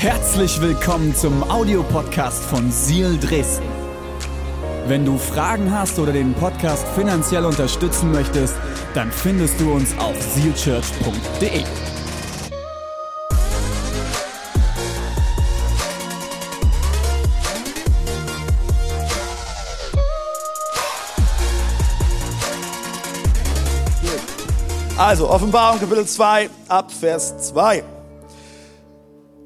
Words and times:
Herzlich 0.00 0.60
willkommen 0.60 1.12
zum 1.12 1.42
Audiopodcast 1.50 2.44
von 2.44 2.70
Seal 2.70 3.18
Dresden. 3.18 3.66
Wenn 4.86 5.04
du 5.04 5.18
Fragen 5.18 5.72
hast 5.72 5.98
oder 5.98 6.12
den 6.12 6.34
Podcast 6.34 6.86
finanziell 6.94 7.44
unterstützen 7.44 8.12
möchtest, 8.12 8.54
dann 8.94 9.10
findest 9.10 9.60
du 9.60 9.72
uns 9.72 9.98
auf 9.98 10.14
sealchurch.de. 10.22 11.64
Also, 24.96 25.28
Offenbarung 25.28 25.80
Kapitel 25.80 26.06
2, 26.06 26.50
ab 26.68 26.92
Vers 26.92 27.36
2. 27.48 27.97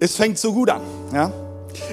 Es 0.02 0.16
fängt 0.16 0.36
so 0.36 0.52
gut 0.52 0.68
an. 0.68 0.80
Ja? 1.14 1.30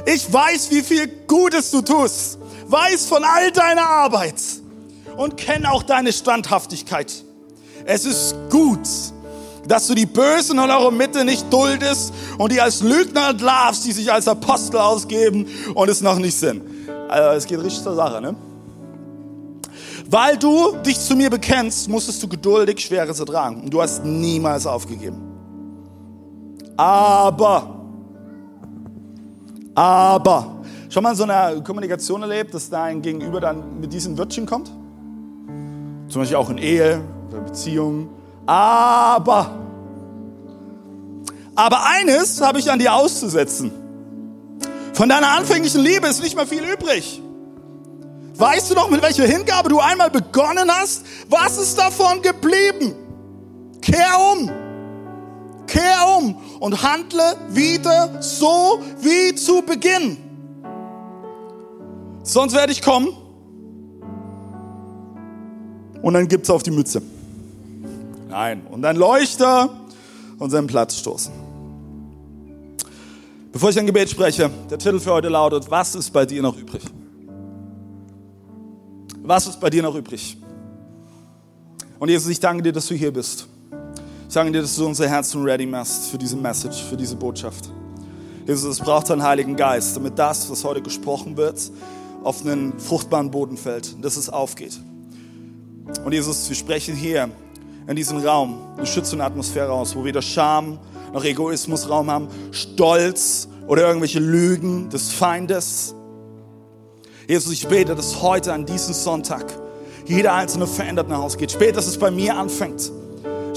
Ich 0.04 0.34
weiß, 0.34 0.72
wie 0.72 0.81
viel 0.81 1.08
Gutes 1.27 1.70
du 1.70 1.84
tust, 1.84 2.40
weiß 2.66 3.05
von 3.05 3.23
all 3.23 3.52
deiner 3.52 3.88
Arbeit 3.88 4.41
und 5.16 5.38
kenne 5.38 5.72
auch 5.72 5.84
deine 5.84 6.12
Standhaftigkeit. 6.12 7.23
Es 7.86 8.05
ist 8.05 8.36
gut, 8.50 8.80
dass 9.67 9.86
du 9.86 9.94
die 9.94 10.08
Bösen 10.08 10.58
in 10.58 10.72
eurer 10.72 10.90
Mitte 10.90 11.23
nicht 11.23 11.53
duldest 11.53 12.12
und 12.40 12.52
die 12.52 12.59
als 12.59 12.81
Lügner 12.81 13.30
entlarvst, 13.30 13.86
die 13.86 13.91
sich 13.91 14.12
als 14.12 14.28
Apostel 14.28 14.78
ausgeben 14.78 15.45
und 15.76 15.88
es 15.88 16.02
noch 16.02 16.17
nicht 16.17 16.36
sind. 16.36 16.64
Also, 17.09 17.38
es 17.38 17.45
geht 17.45 17.62
richtig 17.64 17.84
zur 17.84 17.95
Sache, 17.95 18.22
ne? 18.22 18.36
Weil 20.09 20.36
du 20.36 20.76
dich 20.78 21.00
zu 21.00 21.16
mir 21.16 21.30
bekennst, 21.30 21.88
musstest 21.88 22.23
du 22.23 22.28
geduldig 22.28 22.80
Schweres 22.80 23.20
ertragen. 23.20 23.62
Und 23.62 23.70
du 23.70 23.80
hast 23.80 24.03
niemals 24.03 24.66
aufgegeben. 24.66 25.22
Aber, 26.76 27.78
aber, 29.79 30.57
schon 30.89 31.03
mal 31.03 31.11
in 31.11 31.16
so 31.16 31.23
einer 31.23 31.61
Kommunikation 31.61 32.22
erlebt, 32.22 32.53
dass 32.53 32.69
dein 32.69 33.02
Gegenüber 33.02 33.39
dann 33.39 33.80
mit 33.80 33.94
diesen 33.94 34.17
Wörtchen 34.17 34.45
kommt? 34.45 34.69
Zum 36.09 36.21
Beispiel 36.21 36.36
auch 36.36 36.49
in 36.49 36.58
Ehe 36.58 37.02
oder 37.30 37.39
Beziehungen. 37.39 38.09
Aber, 38.45 39.52
aber 41.55 41.86
eines 41.86 42.41
habe 42.41 42.59
ich 42.59 42.69
an 42.69 42.77
dir 42.77 42.94
auszusetzen. 42.94 43.71
Von 44.91 45.08
deiner 45.08 45.30
anfänglichen 45.30 45.81
Liebe 45.81 46.08
ist 46.08 46.21
nicht 46.21 46.36
mehr 46.36 46.45
viel 46.45 46.66
übrig. 46.66 47.21
Weißt 48.36 48.71
du 48.71 48.75
noch, 48.75 48.89
mit 48.89 49.02
welcher 49.02 49.23
Hingabe 49.23 49.69
du 49.69 49.80
einmal 49.80 50.09
begonnen 50.09 50.69
hast? 50.69 51.05
Was 51.30 51.58
ist 51.58 51.77
davon 51.80 52.21
geblieben? 52.21 52.95
Kehr 53.81 54.09
um. 54.33 54.52
Kehr 55.70 56.17
um 56.17 56.36
und 56.59 56.81
handle 56.84 57.38
wieder 57.50 58.22
so 58.22 58.80
wie 59.02 59.36
zu 59.36 59.62
Beginn. 59.62 60.17
Sonst 62.23 62.53
werde 62.53 62.72
ich 62.72 62.81
kommen 62.81 63.09
und 66.02 66.14
dann 66.14 66.28
gibt's 66.28 66.50
auf 66.50 66.64
die 66.64 66.72
Mütze. 66.72 67.02
Nein, 68.30 68.61
und 68.70 68.81
dann 68.81 68.95
Leuchter 68.95 69.70
und 70.38 70.50
seinen 70.50 70.67
Platz 70.67 70.95
stoßen. 70.98 71.34
Bevor 73.52 73.72
ich 73.72 73.80
ein 73.80 73.86
Gebet 73.86 74.09
spreche, 74.09 74.50
der 74.70 74.78
Titel 74.78 75.00
für 75.00 75.11
heute 75.11 75.30
lautet, 75.30 75.70
was 75.70 75.95
ist 75.95 76.11
bei 76.11 76.26
dir 76.26 76.42
noch 76.42 76.58
übrig? 76.58 76.83
Was 79.23 79.48
ist 79.48 79.59
bei 79.59 79.70
dir 79.70 79.83
noch 79.83 79.95
übrig? 79.95 80.38
Und 82.00 82.09
Jesus, 82.09 82.30
ich 82.30 82.39
danke 82.39 82.64
dir, 82.64 82.72
dass 82.72 82.88
du 82.88 82.95
hier 82.95 83.11
bist. 83.11 83.48
Danke 84.31 84.52
dir, 84.52 84.61
dass 84.61 84.75
du 84.75 84.85
unser 84.85 85.09
Herzen 85.09 85.41
ready 85.41 85.66
machst 85.66 86.11
für 86.11 86.17
diese 86.19 86.38
Message, 86.38 86.83
für 86.83 86.95
diese 86.95 87.16
Botschaft. 87.16 87.72
Jesus, 88.45 88.63
es 88.63 88.80
braucht 88.80 89.09
deinen 89.09 89.23
Heiligen 89.23 89.55
Geist, 89.55 89.95
damit 89.95 90.19
das, 90.19 90.47
was 90.52 90.63
heute 90.63 90.83
gesprochen 90.83 91.36
wird, 91.36 91.59
auf 92.23 92.45
einen 92.45 92.80
fruchtbaren 92.80 93.31
Boden 93.31 93.58
fällt, 93.58 94.03
dass 94.05 94.17
es 94.17 94.30
aufgeht. 94.30 94.80
Und 96.05 96.14
Jesus, 96.14 96.48
wir 96.48 96.55
sprechen 96.55 96.95
hier 96.95 97.31
in 97.87 97.95
diesem 97.95 98.20
Raum 98.20 98.59
eine 98.77 98.86
schützende 98.86 99.26
Atmosphäre 99.26 99.71
aus, 99.71 99.95
wo 99.95 100.04
weder 100.04 100.21
Scham 100.21 100.77
noch 101.11 101.23
Egoismus 101.23 101.89
Raum 101.89 102.11
haben, 102.11 102.27
Stolz 102.52 103.48
oder 103.65 103.87
irgendwelche 103.87 104.20
Lügen 104.20 104.92
des 104.92 105.11
Feindes. 105.11 105.95
Jesus, 107.27 107.52
ich 107.52 107.67
bete, 107.67 107.95
dass 107.95 108.21
heute 108.21 108.54
an 108.54 108.67
diesem 108.67 108.93
Sonntag 108.93 109.45
jeder 110.05 110.36
einzelne 110.36 110.67
verändert 110.67 111.09
nach 111.09 111.17
Hause 111.17 111.37
geht. 111.37 111.59
Es 111.59 111.98
bei 111.98 112.11
mir 112.11 112.37
anfängt. 112.37 112.92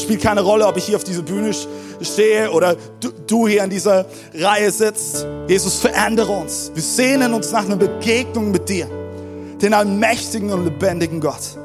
Spielt 0.03 0.21
keine 0.21 0.41
Rolle, 0.41 0.67
ob 0.67 0.77
ich 0.77 0.85
hier 0.85 0.97
auf 0.97 1.05
dieser 1.05 1.23
Bühne 1.23 1.53
stehe 2.01 2.51
oder 2.51 2.77
du, 3.01 3.11
du 3.27 3.47
hier 3.47 3.63
in 3.63 3.71
dieser 3.71 4.07
Reihe 4.35 4.71
sitzt. 4.71 5.27
Jesus, 5.49 5.79
verändere 5.79 6.33
uns. 6.33 6.73
Wir 6.75 6.83
sehnen 6.83 7.33
uns 7.35 7.53
nach 7.53 7.65
einer 7.65 7.77
Begegnung 7.77 8.51
mit 8.51 8.69
dir, 8.69 8.89
den 9.61 9.73
allmächtigen 9.75 10.53
und 10.53 10.65
lebendigen 10.65 11.21
Gott. 11.21 11.57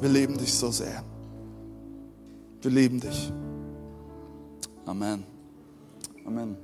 Wir 0.00 0.08
lieben 0.08 0.38
dich 0.38 0.52
so 0.52 0.70
sehr. 0.70 1.04
Wir 2.62 2.70
lieben 2.70 3.00
dich. 3.00 3.32
Amen. 4.86 5.24
Amen. 6.26 6.56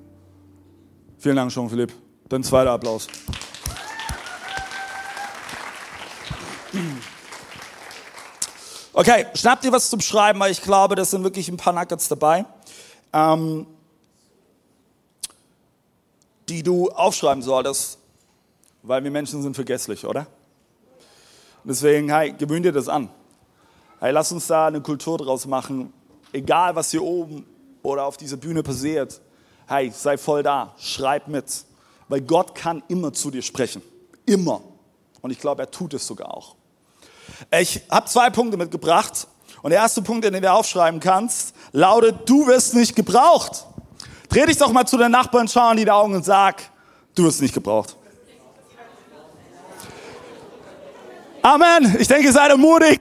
Vielen 1.19 1.37
Dank 1.37 1.53
schon, 1.53 1.69
Philipp. 1.69 1.93
Dein 2.29 2.43
zweiter 2.43 2.71
Applaus. 2.71 3.09
Okay, 9.01 9.25
schnapp 9.33 9.63
dir 9.63 9.73
was 9.73 9.89
zum 9.89 10.03
Schreiben, 10.03 10.39
weil 10.41 10.53
ich 10.53 10.61
glaube, 10.61 10.95
das 10.95 11.11
sind 11.11 11.25
wirklich 11.25 11.49
ein 11.49 11.57
paar 11.57 11.73
Nuggets 11.73 12.09
dabei, 12.09 12.45
ähm, 13.15 13.67
die 16.51 16.63
du 16.63 16.91
aufschreiben 16.91 17.43
solltest, 17.43 17.97
weil 18.83 19.03
wir 19.03 19.11
Menschen 19.11 19.41
sind 19.41 19.55
vergesslich, 19.55 20.05
oder? 20.05 20.27
Deswegen, 21.65 22.15
hey, 22.15 22.33
gewöhn 22.33 22.63
dir 22.63 22.73
das 22.73 22.91
an. 22.91 23.09
Hey, 24.01 24.13
lass 24.13 24.33
uns 24.33 24.49
da 24.49 24.67
eine 24.67 24.83
Kultur 24.83 25.17
draus 25.17 25.47
machen, 25.47 25.95
egal 26.35 26.77
was 26.77 26.91
hier 26.91 27.03
oben 27.03 27.47
oder 27.83 28.05
auf 28.05 28.19
dieser 28.19 28.37
Bühne 28.37 28.63
passiert. 28.63 29.23
Hey, 29.67 29.91
sei 29.97 30.19
voll 30.19 30.43
da, 30.43 30.75
schreib 30.77 31.27
mit, 31.27 31.47
weil 32.09 32.21
Gott 32.21 32.55
kann 32.55 32.83
immer 32.89 33.15
zu 33.15 33.31
dir 33.31 33.41
sprechen, 33.41 33.81
immer. 34.27 34.61
Und 35.23 35.31
ich 35.31 35.39
glaube, 35.39 35.63
er 35.63 35.71
tut 35.71 35.95
es 35.95 36.07
sogar 36.07 36.35
auch. 36.37 36.60
Ich 37.59 37.81
habe 37.91 38.07
zwei 38.07 38.31
Punkte 38.31 38.57
mitgebracht. 38.57 39.27
Und 39.63 39.71
der 39.71 39.81
erste 39.81 40.01
Punkt, 40.03 40.25
den 40.25 40.41
du 40.41 40.51
aufschreiben 40.51 41.01
kannst, 41.01 41.55
lautet, 41.73 42.29
du 42.29 42.47
wirst 42.47 42.75
nicht 42.75 42.97
gebraucht. 42.97 43.67
Dreh 44.29 44.47
dich 44.47 44.57
doch 44.57 44.73
mal 44.73 44.87
zu 44.87 44.97
den 44.97 45.11
Nachbarn, 45.11 45.49
schau 45.49 45.71
in 45.73 45.77
die 45.77 45.91
Augen 45.91 46.15
und 46.15 46.25
sag, 46.25 46.63
du 47.15 47.25
wirst 47.25 47.43
nicht 47.43 47.53
gebraucht. 47.53 47.97
Amen. 51.43 51.97
Ich 51.99 52.07
denke, 52.07 52.31
seid 52.33 52.57
mutig. 52.57 53.01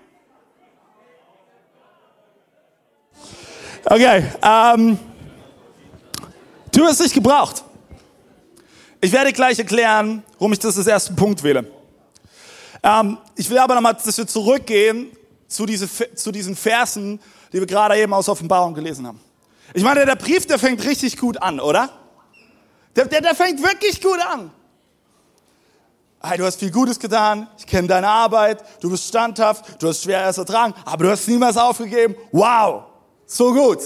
Okay. 3.86 4.26
Ähm, 4.42 5.00
du 6.72 6.82
wirst 6.82 7.02
nicht 7.02 7.14
gebraucht. 7.14 7.64
Ich 9.02 9.12
werde 9.12 9.32
gleich 9.32 9.60
erklären, 9.60 10.24
warum 10.38 10.54
ich 10.54 10.60
das 10.60 10.78
als 10.78 10.88
ersten 10.88 11.16
Punkt 11.16 11.44
wähle. 11.44 11.66
Ähm, 12.84 13.18
ich 13.40 13.50
will 13.50 13.58
aber 13.58 13.74
nochmal, 13.74 13.94
dass 13.94 14.18
wir 14.18 14.28
zurückgehen 14.28 15.16
zu, 15.48 15.66
diese, 15.66 15.88
zu 16.14 16.30
diesen 16.34 16.58
Versen, 16.58 17.22
die 17.54 17.60
wir 17.62 17.68
gerade 17.68 17.98
eben 17.98 18.14
aus 18.14 18.28
Offenbarung 18.28 18.74
gelesen 18.74 19.08
haben. 19.08 19.22
Ich 19.74 19.82
meine, 19.82 20.06
der 20.06 20.18
Brief, 20.18 20.46
der 20.46 20.60
fängt 20.60 20.84
richtig 20.84 21.16
gut 21.16 21.42
an, 21.42 21.62
oder? 21.62 21.90
Der, 22.98 23.06
der, 23.06 23.22
der 23.22 23.36
fängt 23.36 23.64
wirklich 23.64 24.02
gut 24.02 24.20
an. 24.20 24.52
Hey, 26.22 26.38
du 26.38 26.44
hast 26.44 26.60
viel 26.60 26.70
Gutes 26.70 27.00
getan, 27.00 27.48
ich 27.58 27.66
kenne 27.66 27.88
deine 27.88 28.10
Arbeit, 28.10 28.62
du 28.82 28.90
bist 28.90 29.08
standhaft, 29.08 29.82
du 29.82 29.88
hast 29.88 30.04
schwer 30.04 30.20
erst 30.20 30.40
ertragen, 30.40 30.74
aber 30.84 31.06
du 31.06 31.12
hast 31.12 31.26
niemals 31.26 31.56
aufgegeben. 31.56 32.16
Wow, 32.34 32.88
so 33.26 33.54
gut. 33.54 33.80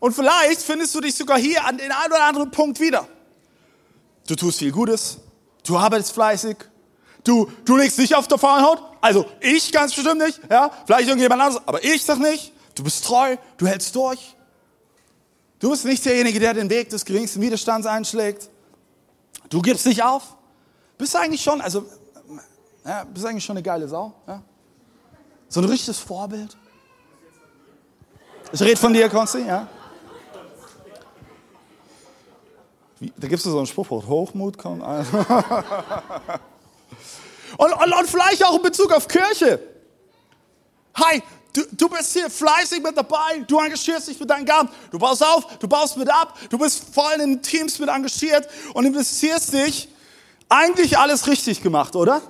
Und 0.00 0.14
vielleicht 0.14 0.62
findest 0.62 0.94
du 0.94 1.02
dich 1.02 1.14
sogar 1.14 1.38
hier 1.38 1.62
an 1.62 1.76
den 1.76 1.92
einen 1.92 2.12
oder 2.12 2.24
anderen 2.24 2.50
Punkt 2.50 2.80
wieder. 2.80 3.06
Du 4.26 4.34
tust 4.34 4.60
viel 4.60 4.72
Gutes, 4.72 5.18
du 5.66 5.76
arbeitest 5.76 6.12
fleißig, 6.12 6.56
Du, 7.28 7.46
du 7.66 7.76
legst 7.76 7.98
nicht 7.98 8.14
auf 8.14 8.26
der 8.26 8.38
Fahrenhaut? 8.38 8.82
Also 9.02 9.26
ich 9.40 9.70
ganz 9.70 9.94
bestimmt 9.94 10.22
nicht, 10.22 10.40
ja? 10.50 10.70
Vielleicht 10.86 11.08
irgendjemand 11.08 11.42
anderes, 11.42 11.62
aber 11.68 11.84
ich 11.84 12.02
sag 12.02 12.18
nicht. 12.20 12.54
Du 12.74 12.82
bist 12.82 13.04
treu, 13.04 13.36
du 13.58 13.66
hältst 13.66 13.94
durch. 13.94 14.34
Du 15.58 15.68
bist 15.68 15.84
nicht 15.84 16.02
derjenige, 16.06 16.40
der 16.40 16.54
den 16.54 16.70
Weg 16.70 16.88
des 16.88 17.04
geringsten 17.04 17.42
Widerstands 17.42 17.86
einschlägt. 17.86 18.48
Du 19.50 19.60
gibst 19.60 19.84
nicht 19.84 20.02
auf. 20.02 20.36
Bist 20.96 21.14
eigentlich 21.16 21.42
schon, 21.42 21.60
also, 21.60 21.84
ja, 22.86 23.04
bist 23.04 23.26
eigentlich 23.26 23.44
schon 23.44 23.58
eine 23.58 23.62
geile 23.62 23.86
Sau, 23.88 24.14
ja? 24.26 24.42
So 25.50 25.60
ein 25.60 25.66
richtiges 25.66 25.98
Vorbild. 25.98 26.56
Ich 28.52 28.62
rede 28.62 28.78
von 28.78 28.94
dir, 28.94 29.06
Konsti, 29.10 29.40
ja? 29.40 29.68
Wie, 33.00 33.12
da 33.14 33.28
gibt 33.28 33.40
es 33.40 33.42
so 33.42 33.58
einen 33.58 33.66
Spruchwort, 33.66 34.06
Hochmut 34.06 34.56
kommt. 34.56 34.82
Und, 37.56 37.72
und, 37.72 37.92
und 37.92 38.08
vielleicht 38.08 38.44
auch 38.44 38.56
in 38.56 38.62
Bezug 38.62 38.92
auf 38.92 39.08
Kirche. 39.08 39.60
Hi, 40.94 41.22
Du, 41.52 41.64
du 41.72 41.88
bist 41.88 42.12
hier 42.12 42.28
fleißig 42.28 42.82
mit 42.82 42.96
dabei, 42.96 43.40
du 43.46 43.58
engagierst 43.58 44.08
dich 44.08 44.20
mit 44.20 44.28
deinen 44.28 44.44
Gaben, 44.44 44.68
du 44.90 44.98
baust 44.98 45.24
auf, 45.24 45.58
du 45.58 45.66
baust 45.66 45.96
mit 45.96 46.08
ab, 46.08 46.38
du 46.50 46.58
bist 46.58 46.94
voll 46.94 47.20
in 47.20 47.42
Teams 47.42 47.78
mit 47.78 47.88
engagiert 47.88 48.48
und 48.74 48.84
investierst 48.84 49.52
dich. 49.52 49.88
Eigentlich 50.48 50.98
alles 50.98 51.26
richtig 51.26 51.62
gemacht, 51.62 51.96
oder? 51.96 52.22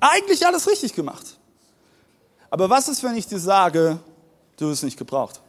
Eigentlich 0.00 0.46
alles 0.46 0.68
richtig 0.68 0.94
gemacht. 0.94 1.24
Aber 2.50 2.68
was 2.70 2.88
ist, 2.88 3.02
wenn 3.02 3.16
ich 3.16 3.26
dir 3.26 3.40
sage, 3.40 3.98
du 4.56 4.66
hast 4.66 4.78
es 4.78 4.82
nicht 4.82 4.98
gebraucht? 4.98 5.40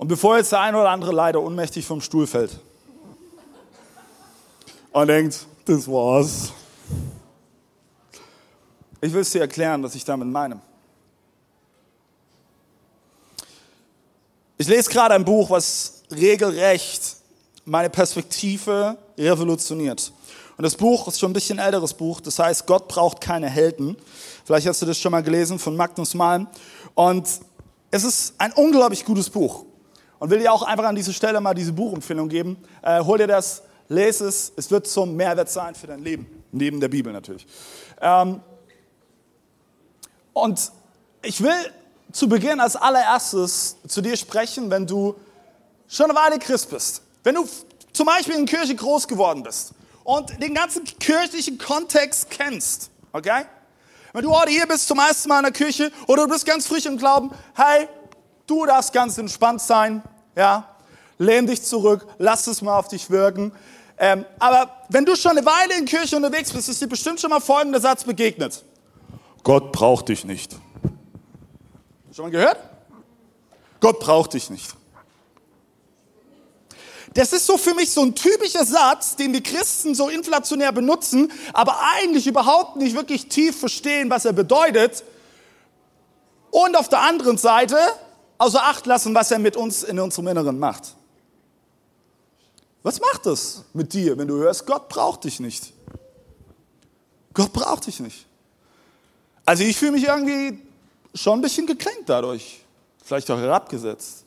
Und 0.00 0.08
bevor 0.08 0.38
jetzt 0.38 0.50
der 0.50 0.60
eine 0.60 0.80
oder 0.80 0.88
andere 0.88 1.12
leider 1.12 1.42
ohnmächtig 1.42 1.84
vom 1.84 2.00
Stuhl 2.00 2.26
fällt 2.26 2.58
und 4.92 5.06
denkt, 5.08 5.44
das 5.66 5.86
war's. 5.86 6.54
Ich 9.02 9.12
will 9.12 9.20
es 9.20 9.30
dir 9.30 9.42
erklären, 9.42 9.82
was 9.82 9.94
ich 9.94 10.02
damit 10.02 10.26
meine. 10.26 10.58
Ich 14.56 14.66
lese 14.68 14.88
gerade 14.88 15.16
ein 15.16 15.24
Buch, 15.26 15.50
was 15.50 16.00
regelrecht 16.10 17.16
meine 17.66 17.90
Perspektive 17.90 18.96
revolutioniert. 19.18 20.14
Und 20.56 20.62
das 20.62 20.76
Buch 20.76 21.08
ist 21.08 21.20
schon 21.20 21.32
ein 21.32 21.34
bisschen 21.34 21.58
älteres 21.58 21.92
Buch, 21.92 22.22
das 22.22 22.38
heißt 22.38 22.66
Gott 22.66 22.88
braucht 22.88 23.20
keine 23.20 23.50
Helden. 23.50 23.98
Vielleicht 24.46 24.66
hast 24.66 24.80
du 24.80 24.86
das 24.86 24.96
schon 24.96 25.12
mal 25.12 25.22
gelesen 25.22 25.58
von 25.58 25.76
Magnus 25.76 26.14
Malm. 26.14 26.48
Und 26.94 27.28
es 27.90 28.04
ist 28.04 28.32
ein 28.38 28.54
unglaublich 28.54 29.04
gutes 29.04 29.28
Buch. 29.28 29.66
Und 30.20 30.30
will 30.30 30.38
dir 30.38 30.52
auch 30.52 30.62
einfach 30.62 30.84
an 30.84 30.94
dieser 30.94 31.12
Stelle 31.12 31.40
mal 31.40 31.54
diese 31.54 31.72
Buchempfehlung 31.72 32.28
geben. 32.28 32.58
Äh, 32.82 33.00
hol 33.00 33.18
dir 33.18 33.26
das, 33.26 33.62
lese 33.88 34.28
es, 34.28 34.52
es 34.54 34.70
wird 34.70 34.86
zum 34.86 35.16
Mehrwert 35.16 35.48
sein 35.48 35.74
für 35.74 35.86
dein 35.86 36.04
Leben. 36.04 36.44
Neben 36.52 36.78
der 36.78 36.88
Bibel 36.88 37.12
natürlich. 37.12 37.46
Ähm, 38.00 38.40
und 40.34 40.72
ich 41.22 41.42
will 41.42 41.72
zu 42.12 42.28
Beginn 42.28 42.60
als 42.60 42.76
allererstes 42.76 43.76
zu 43.88 44.02
dir 44.02 44.16
sprechen, 44.16 44.70
wenn 44.70 44.86
du 44.86 45.16
schon 45.88 46.10
eine 46.10 46.18
Weile 46.18 46.38
Christ 46.38 46.70
bist. 46.70 47.02
Wenn 47.22 47.34
du 47.34 47.48
zum 47.92 48.06
Beispiel 48.06 48.34
in 48.34 48.46
Kirche 48.46 48.74
groß 48.74 49.08
geworden 49.08 49.42
bist 49.42 49.72
und 50.04 50.40
den 50.42 50.54
ganzen 50.54 50.84
kirchlichen 50.84 51.56
Kontext 51.56 52.30
kennst, 52.30 52.90
okay? 53.12 53.44
Wenn 54.12 54.22
du 54.22 54.36
heute 54.36 54.50
hier 54.50 54.66
bist 54.66 54.86
zum 54.86 54.98
ersten 54.98 55.28
Mal 55.28 55.38
in 55.38 55.44
der 55.44 55.52
Kirche 55.52 55.90
oder 56.08 56.24
du 56.24 56.32
bist 56.32 56.44
ganz 56.44 56.66
frisch 56.66 56.84
im 56.84 56.98
Glauben, 56.98 57.30
hey, 57.54 57.88
du 58.50 58.66
darfst 58.66 58.92
ganz 58.92 59.16
entspannt 59.18 59.60
sein, 59.62 60.02
ja? 60.36 60.66
Lehn 61.18 61.46
dich 61.46 61.62
zurück, 61.62 62.06
lass 62.18 62.46
es 62.46 62.62
mal 62.62 62.78
auf 62.78 62.88
dich 62.88 63.10
wirken. 63.10 63.52
Ähm, 63.98 64.24
aber 64.38 64.70
wenn 64.88 65.04
du 65.04 65.14
schon 65.14 65.32
eine 65.32 65.44
Weile 65.44 65.76
in 65.78 65.84
Kirche 65.84 66.16
unterwegs 66.16 66.50
bist, 66.50 66.68
ist 66.70 66.80
dir 66.80 66.88
bestimmt 66.88 67.20
schon 67.20 67.28
mal 67.28 67.40
folgender 67.40 67.80
Satz 67.80 68.04
begegnet. 68.04 68.64
Gott 69.42 69.72
braucht 69.72 70.08
dich 70.08 70.24
nicht. 70.24 70.56
Schon 72.12 72.24
mal 72.24 72.30
gehört? 72.30 72.58
Gott 73.80 74.00
braucht 74.00 74.32
dich 74.32 74.48
nicht. 74.48 74.74
Das 77.12 77.32
ist 77.32 77.44
so 77.44 77.58
für 77.58 77.74
mich 77.74 77.90
so 77.90 78.02
ein 78.02 78.14
typischer 78.14 78.64
Satz, 78.64 79.16
den 79.16 79.32
die 79.32 79.42
Christen 79.42 79.94
so 79.94 80.08
inflationär 80.08 80.72
benutzen, 80.72 81.30
aber 81.52 81.80
eigentlich 81.96 82.26
überhaupt 82.26 82.76
nicht 82.76 82.94
wirklich 82.94 83.28
tief 83.28 83.58
verstehen, 83.58 84.08
was 84.10 84.24
er 84.24 84.32
bedeutet. 84.32 85.04
Und 86.50 86.76
auf 86.76 86.88
der 86.88 87.00
anderen 87.00 87.36
Seite 87.36 87.76
außer 88.40 88.62
Acht 88.64 88.86
lassen, 88.86 89.14
was 89.14 89.30
er 89.30 89.38
mit 89.38 89.56
uns 89.56 89.82
in 89.82 89.98
unserem 90.00 90.28
Inneren 90.28 90.58
macht. 90.58 90.94
Was 92.82 92.98
macht 92.98 93.26
das 93.26 93.64
mit 93.74 93.92
dir, 93.92 94.16
wenn 94.16 94.26
du 94.26 94.38
hörst, 94.38 94.66
Gott 94.66 94.88
braucht 94.88 95.24
dich 95.24 95.40
nicht? 95.40 95.74
Gott 97.34 97.52
braucht 97.52 97.86
dich 97.86 98.00
nicht. 98.00 98.26
Also 99.44 99.62
ich 99.62 99.76
fühle 99.76 99.92
mich 99.92 100.04
irgendwie 100.04 100.58
schon 101.14 101.38
ein 101.38 101.42
bisschen 101.42 101.66
gekränkt 101.66 102.08
dadurch, 102.08 102.64
vielleicht 103.04 103.30
auch 103.30 103.38
herabgesetzt. 103.38 104.24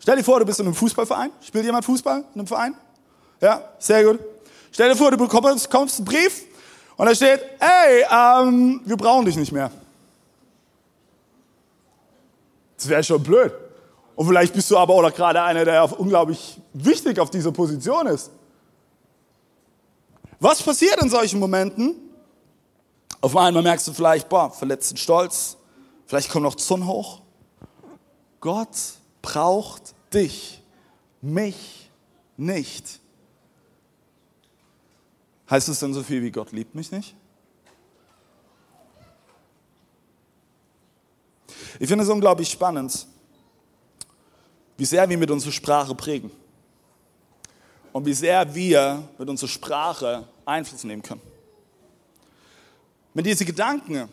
Stell 0.00 0.16
dir 0.16 0.24
vor, 0.24 0.40
du 0.40 0.46
bist 0.46 0.58
in 0.58 0.66
einem 0.66 0.74
Fußballverein. 0.74 1.30
Spielt 1.42 1.64
jemand 1.64 1.84
Fußball 1.84 2.24
in 2.34 2.40
einem 2.40 2.46
Verein? 2.46 2.74
Ja, 3.40 3.62
sehr 3.78 4.02
gut. 4.02 4.18
Stell 4.72 4.88
dir 4.88 4.96
vor, 4.96 5.12
du 5.12 5.16
bekommst, 5.16 5.70
bekommst 5.70 5.98
einen 5.98 6.06
Brief 6.06 6.42
und 6.96 7.06
da 7.06 7.14
steht, 7.14 7.40
hey, 7.60 8.04
ähm, 8.10 8.80
wir 8.84 8.96
brauchen 8.96 9.26
dich 9.26 9.36
nicht 9.36 9.52
mehr. 9.52 9.70
Das 12.80 12.88
wäre 12.88 13.04
schon 13.04 13.22
blöd. 13.22 13.52
Und 14.16 14.26
vielleicht 14.26 14.54
bist 14.54 14.70
du 14.70 14.78
aber 14.78 14.94
auch 14.94 15.14
gerade 15.14 15.42
einer, 15.42 15.66
der 15.66 16.00
unglaublich 16.00 16.58
wichtig 16.72 17.18
auf 17.18 17.28
dieser 17.28 17.52
Position 17.52 18.06
ist. 18.06 18.30
Was 20.38 20.62
passiert 20.62 20.96
in 21.02 21.10
solchen 21.10 21.38
Momenten? 21.38 21.94
Auf 23.20 23.36
einmal 23.36 23.62
merkst 23.62 23.86
du 23.86 23.92
vielleicht, 23.92 24.30
boah, 24.30 24.50
verletzten 24.50 24.96
Stolz, 24.96 25.58
vielleicht 26.06 26.30
kommt 26.30 26.44
noch 26.44 26.54
Zorn 26.54 26.86
hoch. 26.86 27.20
Gott 28.40 28.78
braucht 29.20 29.94
dich, 30.14 30.62
mich 31.20 31.90
nicht. 32.38 32.98
Heißt 35.50 35.68
es 35.68 35.80
denn 35.80 35.92
so 35.92 36.02
viel 36.02 36.22
wie 36.22 36.30
Gott 36.30 36.52
liebt 36.52 36.74
mich 36.74 36.90
nicht? 36.90 37.14
Ich 41.78 41.88
finde 41.88 42.04
es 42.04 42.10
unglaublich 42.10 42.48
spannend, 42.50 43.06
wie 44.76 44.84
sehr 44.84 45.08
wir 45.08 45.18
mit 45.18 45.30
unserer 45.30 45.52
Sprache 45.52 45.94
prägen 45.94 46.30
und 47.92 48.06
wie 48.06 48.14
sehr 48.14 48.54
wir 48.54 49.02
mit 49.18 49.28
unserer 49.28 49.48
Sprache 49.48 50.26
Einfluss 50.44 50.84
nehmen 50.84 51.02
können. 51.02 51.20
Wenn 53.14 53.24
diese 53.24 53.44
Gedanken 53.44 54.08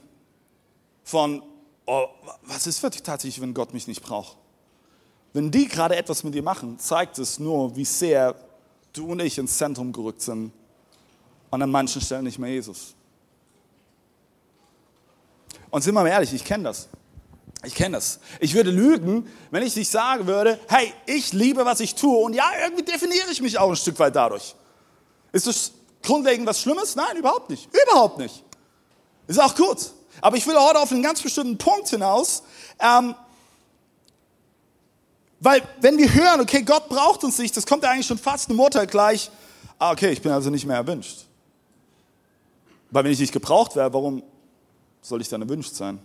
von, 1.03 1.41
oh, 1.85 2.07
was 2.43 2.67
ist 2.67 2.81
tatsächlich, 2.81 3.39
wenn 3.41 3.53
Gott 3.53 3.73
mich 3.73 3.87
nicht 3.87 4.01
braucht, 4.01 4.37
wenn 5.33 5.51
die 5.51 5.67
gerade 5.67 5.95
etwas 5.95 6.23
mit 6.23 6.33
dir 6.33 6.43
machen, 6.43 6.79
zeigt 6.79 7.19
es 7.19 7.39
nur, 7.39 7.75
wie 7.75 7.85
sehr 7.85 8.35
du 8.93 9.11
und 9.11 9.19
ich 9.19 9.37
ins 9.37 9.57
Zentrum 9.57 9.93
gerückt 9.93 10.21
sind 10.21 10.51
und 11.51 11.61
an 11.61 11.69
manchen 11.69 12.01
Stellen 12.01 12.23
nicht 12.23 12.39
mehr 12.39 12.49
Jesus. 12.49 12.95
Und 15.69 15.81
sind 15.83 15.93
wir 15.93 16.01
mal 16.01 16.09
ehrlich, 16.09 16.33
ich 16.33 16.43
kenne 16.43 16.65
das. 16.65 16.89
Ich 17.63 17.73
kenne 17.75 17.97
das. 17.97 18.19
Ich 18.39 18.53
würde 18.53 18.69
lügen, 18.69 19.27
wenn 19.49 19.63
ich 19.63 19.75
nicht 19.75 19.89
sagen 19.89 20.27
würde, 20.27 20.59
hey, 20.67 20.93
ich 21.05 21.33
liebe, 21.33 21.65
was 21.65 21.79
ich 21.79 21.95
tue. 21.95 22.17
Und 22.17 22.33
ja, 22.33 22.45
irgendwie 22.63 22.83
definiere 22.83 23.31
ich 23.31 23.41
mich 23.41 23.57
auch 23.57 23.69
ein 23.69 23.75
Stück 23.75 23.97
weit 23.99 24.15
dadurch. 24.15 24.55
Ist 25.31 25.47
das 25.47 25.71
grundlegend 26.03 26.47
was 26.47 26.61
Schlimmes? 26.61 26.95
Nein, 26.95 27.17
überhaupt 27.17 27.49
nicht. 27.49 27.67
Überhaupt 27.83 28.19
nicht. 28.19 28.43
Ist 29.27 29.41
auch 29.41 29.55
gut. 29.55 29.91
Aber 30.21 30.37
ich 30.37 30.45
will 30.45 30.55
heute 30.55 30.79
auf 30.79 30.91
einen 30.91 31.03
ganz 31.03 31.21
bestimmten 31.21 31.57
Punkt 31.57 31.89
hinaus. 31.89 32.43
Ähm, 32.79 33.15
weil 35.39 35.61
wenn 35.81 35.97
wir 35.97 36.13
hören, 36.13 36.41
okay, 36.41 36.61
Gott 36.63 36.89
braucht 36.89 37.23
uns 37.23 37.37
nicht, 37.37 37.55
das 37.57 37.65
kommt 37.65 37.83
ja 37.83 37.91
eigentlich 37.91 38.07
schon 38.07 38.17
fast 38.17 38.49
im 38.49 38.59
Urteil 38.59 38.87
gleich. 38.87 39.29
Ah, 39.79 39.91
okay, 39.91 40.11
ich 40.11 40.21
bin 40.21 40.31
also 40.31 40.49
nicht 40.49 40.65
mehr 40.65 40.77
erwünscht. 40.77 41.25
Weil 42.89 43.03
wenn 43.03 43.11
ich 43.11 43.19
nicht 43.19 43.33
gebraucht 43.33 43.75
wäre, 43.75 43.93
warum 43.93 44.23
soll 45.01 45.21
ich 45.21 45.29
dann 45.29 45.41
erwünscht 45.41 45.73
sein? 45.73 45.99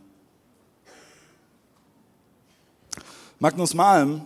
Magnus 3.43 3.75
Malm 3.75 4.21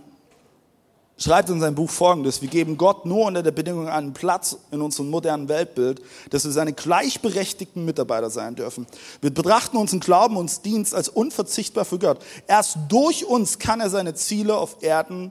schreibt 1.17 1.49
in 1.49 1.59
seinem 1.59 1.75
Buch 1.75 1.89
folgendes, 1.89 2.43
wir 2.43 2.51
geben 2.51 2.77
Gott 2.77 3.07
nur 3.07 3.25
unter 3.25 3.43
der 3.43 3.51
Bedingung 3.51 3.89
einen 3.89 4.13
Platz 4.13 4.59
in 4.71 4.83
unserem 4.83 5.09
modernen 5.09 5.49
Weltbild, 5.49 6.03
dass 6.29 6.45
wir 6.45 6.51
seine 6.51 6.75
gleichberechtigten 6.75 7.83
Mitarbeiter 7.83 8.29
sein 8.29 8.57
dürfen. 8.57 8.87
Wir 9.23 9.33
betrachten 9.33 9.79
unseren 9.79 10.01
Glauben, 10.01 10.37
und 10.37 10.63
Dienst 10.67 10.95
als 10.95 11.09
unverzichtbar 11.09 11.87
für 11.87 11.99
Gott. 11.99 12.19
Erst 12.47 12.77
durch 12.89 13.25
uns 13.25 13.59
kann 13.59 13.81
er 13.81 13.89
seine 13.89 14.13
Ziele 14.13 14.55
auf 14.55 14.83
Erden 14.83 15.31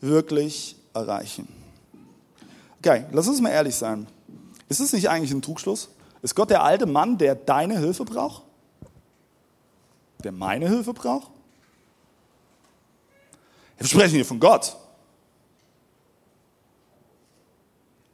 wirklich 0.00 0.74
erreichen. 0.92 1.46
Okay, 2.80 3.04
lass 3.12 3.28
uns 3.28 3.40
mal 3.40 3.50
ehrlich 3.50 3.76
sein. 3.76 4.08
Ist 4.68 4.80
es 4.80 4.92
nicht 4.92 5.08
eigentlich 5.08 5.30
ein 5.30 5.40
Trugschluss? 5.40 5.90
Ist 6.22 6.34
Gott 6.34 6.50
der 6.50 6.64
alte 6.64 6.86
Mann, 6.86 7.16
der 7.16 7.36
deine 7.36 7.78
Hilfe 7.78 8.04
braucht? 8.04 8.42
Der 10.24 10.32
meine 10.32 10.68
Hilfe 10.68 10.92
braucht? 10.92 11.30
Wir 13.80 13.88
sprechen 13.88 14.16
hier 14.16 14.26
von 14.26 14.38
Gott. 14.38 14.76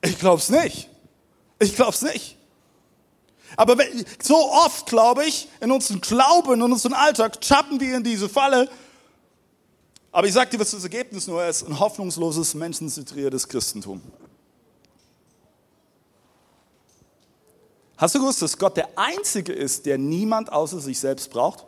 Ich 0.00 0.16
glaube 0.16 0.38
es 0.38 0.49
nicht. 0.49 0.88
Ich 1.58 1.75
glaube 1.75 1.90
es 1.90 2.02
nicht. 2.02 2.37
Aber 3.56 3.76
so 4.23 4.37
oft, 4.37 4.87
glaube 4.87 5.25
ich, 5.25 5.49
in 5.61 5.73
unserem 5.73 6.00
Glauben, 6.00 6.54
in 6.54 6.62
unserem 6.62 6.94
Alltag, 6.94 7.40
tappen 7.40 7.80
wir 7.80 7.96
in 7.96 8.04
diese 8.04 8.28
Falle. 8.28 8.70
Aber 10.12 10.28
ich 10.28 10.35
sage 10.35 10.50
dir, 10.50 10.61
was 10.61 10.70
das 10.70 10.85
Ergebnis 10.85 11.26
nur 11.26 11.44
ist, 11.44 11.66
ein 11.66 11.80
hoffnungsloses, 11.80 12.54
menschenzentriertes 12.54 13.49
Christentum. 13.49 14.00
Hast 17.96 18.14
du 18.14 18.20
gewusst, 18.20 18.40
dass 18.40 18.56
Gott 18.56 18.76
der 18.76 18.96
Einzige 18.96 19.52
ist, 19.52 19.85
der 19.85 19.99
niemand 19.99 20.52
außer 20.52 20.78
sich 20.78 21.00
selbst 21.00 21.30
braucht? 21.30 21.64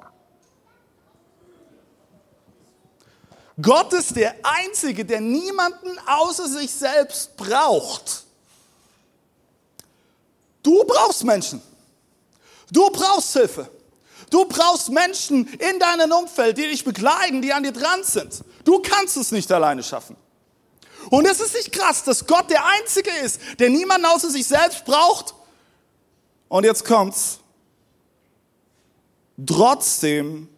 Gott 3.61 3.93
ist 3.93 4.15
der 4.15 4.35
Einzige, 4.43 5.05
der 5.05 5.21
niemanden 5.21 5.99
außer 6.07 6.49
sich 6.49 6.71
selbst 6.71 7.37
braucht. 7.37 8.25
Du 10.63 10.85
brauchst 10.85 11.25
Menschen. 11.25 11.61
Du 12.71 12.89
brauchst 12.91 13.33
Hilfe. 13.33 13.69
Du 14.31 14.45
brauchst 14.45 14.91
Menschen 14.91 15.47
in 15.55 15.79
deinem 15.79 16.13
Umfeld, 16.13 16.59
die 16.59 16.69
dich 16.69 16.85
begleiten, 16.85 17.43
die 17.43 17.53
an 17.53 17.63
dir 17.63 17.73
dran 17.73 18.05
sind. 18.05 18.45
Du 18.65 18.81
kannst 18.81 19.17
es 19.17 19.33
nicht 19.33 19.51
alleine 19.51 19.83
schaffen. 19.83 20.17
Und 21.11 21.27
es 21.27 21.41
ist 21.41 21.55
nicht 21.55 21.73
krass, 21.73 22.05
dass 22.05 22.27
Gott 22.27 22.51
der 22.51 22.65
Einzige 22.65 23.11
ist, 23.25 23.41
der 23.59 23.71
niemanden 23.71 24.07
außer 24.07 24.31
sich 24.31 24.47
selbst 24.47 24.85
braucht. 24.85 25.35
Und 26.49 26.65
jetzt 26.65 26.85
kommt's. 26.85 27.41
Trotzdem 29.47 30.49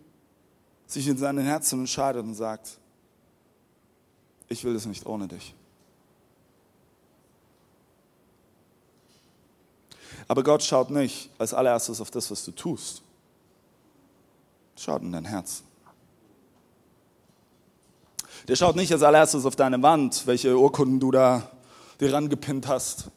sich 0.87 1.07
in 1.07 1.17
seinem 1.17 1.45
Herzen 1.45 1.81
entscheidet 1.81 2.25
und 2.25 2.35
sagt, 2.35 2.80
ich 4.51 4.65
will 4.65 4.75
es 4.75 4.85
nicht 4.85 5.07
ohne 5.07 5.29
dich. 5.29 5.55
Aber 10.29 10.43
Gott 10.43 10.63
schaut 10.63 10.91
nicht 10.91 11.31
als 11.39 11.55
allererstes 11.55 12.01
auf 12.01 12.11
das, 12.11 12.31
was 12.31 12.45
du 12.45 12.53
tust. 12.53 13.03
Schaut 14.77 15.03
in 15.03 15.13
dein 15.13 15.25
Herz. 15.25 15.63
Der 18.49 18.57
schaut 18.57 18.77
nicht 18.77 18.93
als 18.93 19.03
allererstes 19.03 19.45
auf 19.47 19.57
deine 19.57 19.83
Wand, 19.83 20.27
welche 20.27 20.59
Urkunden 20.59 20.99
du 20.99 21.11
da 21.11 21.51
dir 22.01 22.13
rangepinnt 22.13 22.67
hast. 22.67 23.11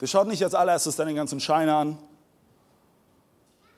Der 0.00 0.08
schaut 0.08 0.26
nicht 0.26 0.42
als 0.42 0.54
allererstes 0.54 0.96
deine 0.96 1.14
ganzen 1.14 1.38
Scheine 1.38 1.76
an, 1.76 1.98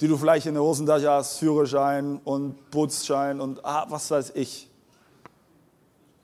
die 0.01 0.09
du 0.09 0.17
vielleicht 0.17 0.47
in 0.47 0.55
der 0.55 0.63
Hosentasche 0.63 1.11
hast, 1.11 1.39
Führerschein 1.39 2.19
und 2.25 2.71
Bootsschein 2.71 3.41
und 3.41 3.65
ah, 3.65 3.87
was 3.91 4.11
weiß 4.11 4.33
ich. 4.37 4.71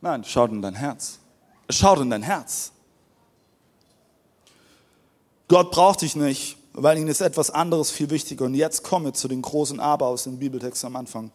Nein, 0.02 0.24
schaut 0.24 0.50
in 0.50 0.60
dein 0.60 0.74
Herz. 0.74 1.20
Schaut 1.70 2.00
in 2.00 2.10
dein 2.10 2.24
Herz. 2.24 2.72
Gott 5.46 5.70
braucht 5.70 6.02
dich 6.02 6.16
nicht, 6.16 6.56
weil 6.72 6.98
ihm 6.98 7.06
ist 7.06 7.20
etwas 7.20 7.50
anderes 7.50 7.90
viel 7.90 8.10
wichtiger. 8.10 8.44
Und 8.44 8.54
jetzt 8.54 8.82
komme 8.82 9.12
zu 9.12 9.28
den 9.28 9.40
großen 9.40 9.78
Aber 9.78 10.06
aus 10.06 10.24
dem 10.24 10.38
Bibeltext 10.38 10.84
am 10.84 10.96
Anfang. 10.96 11.30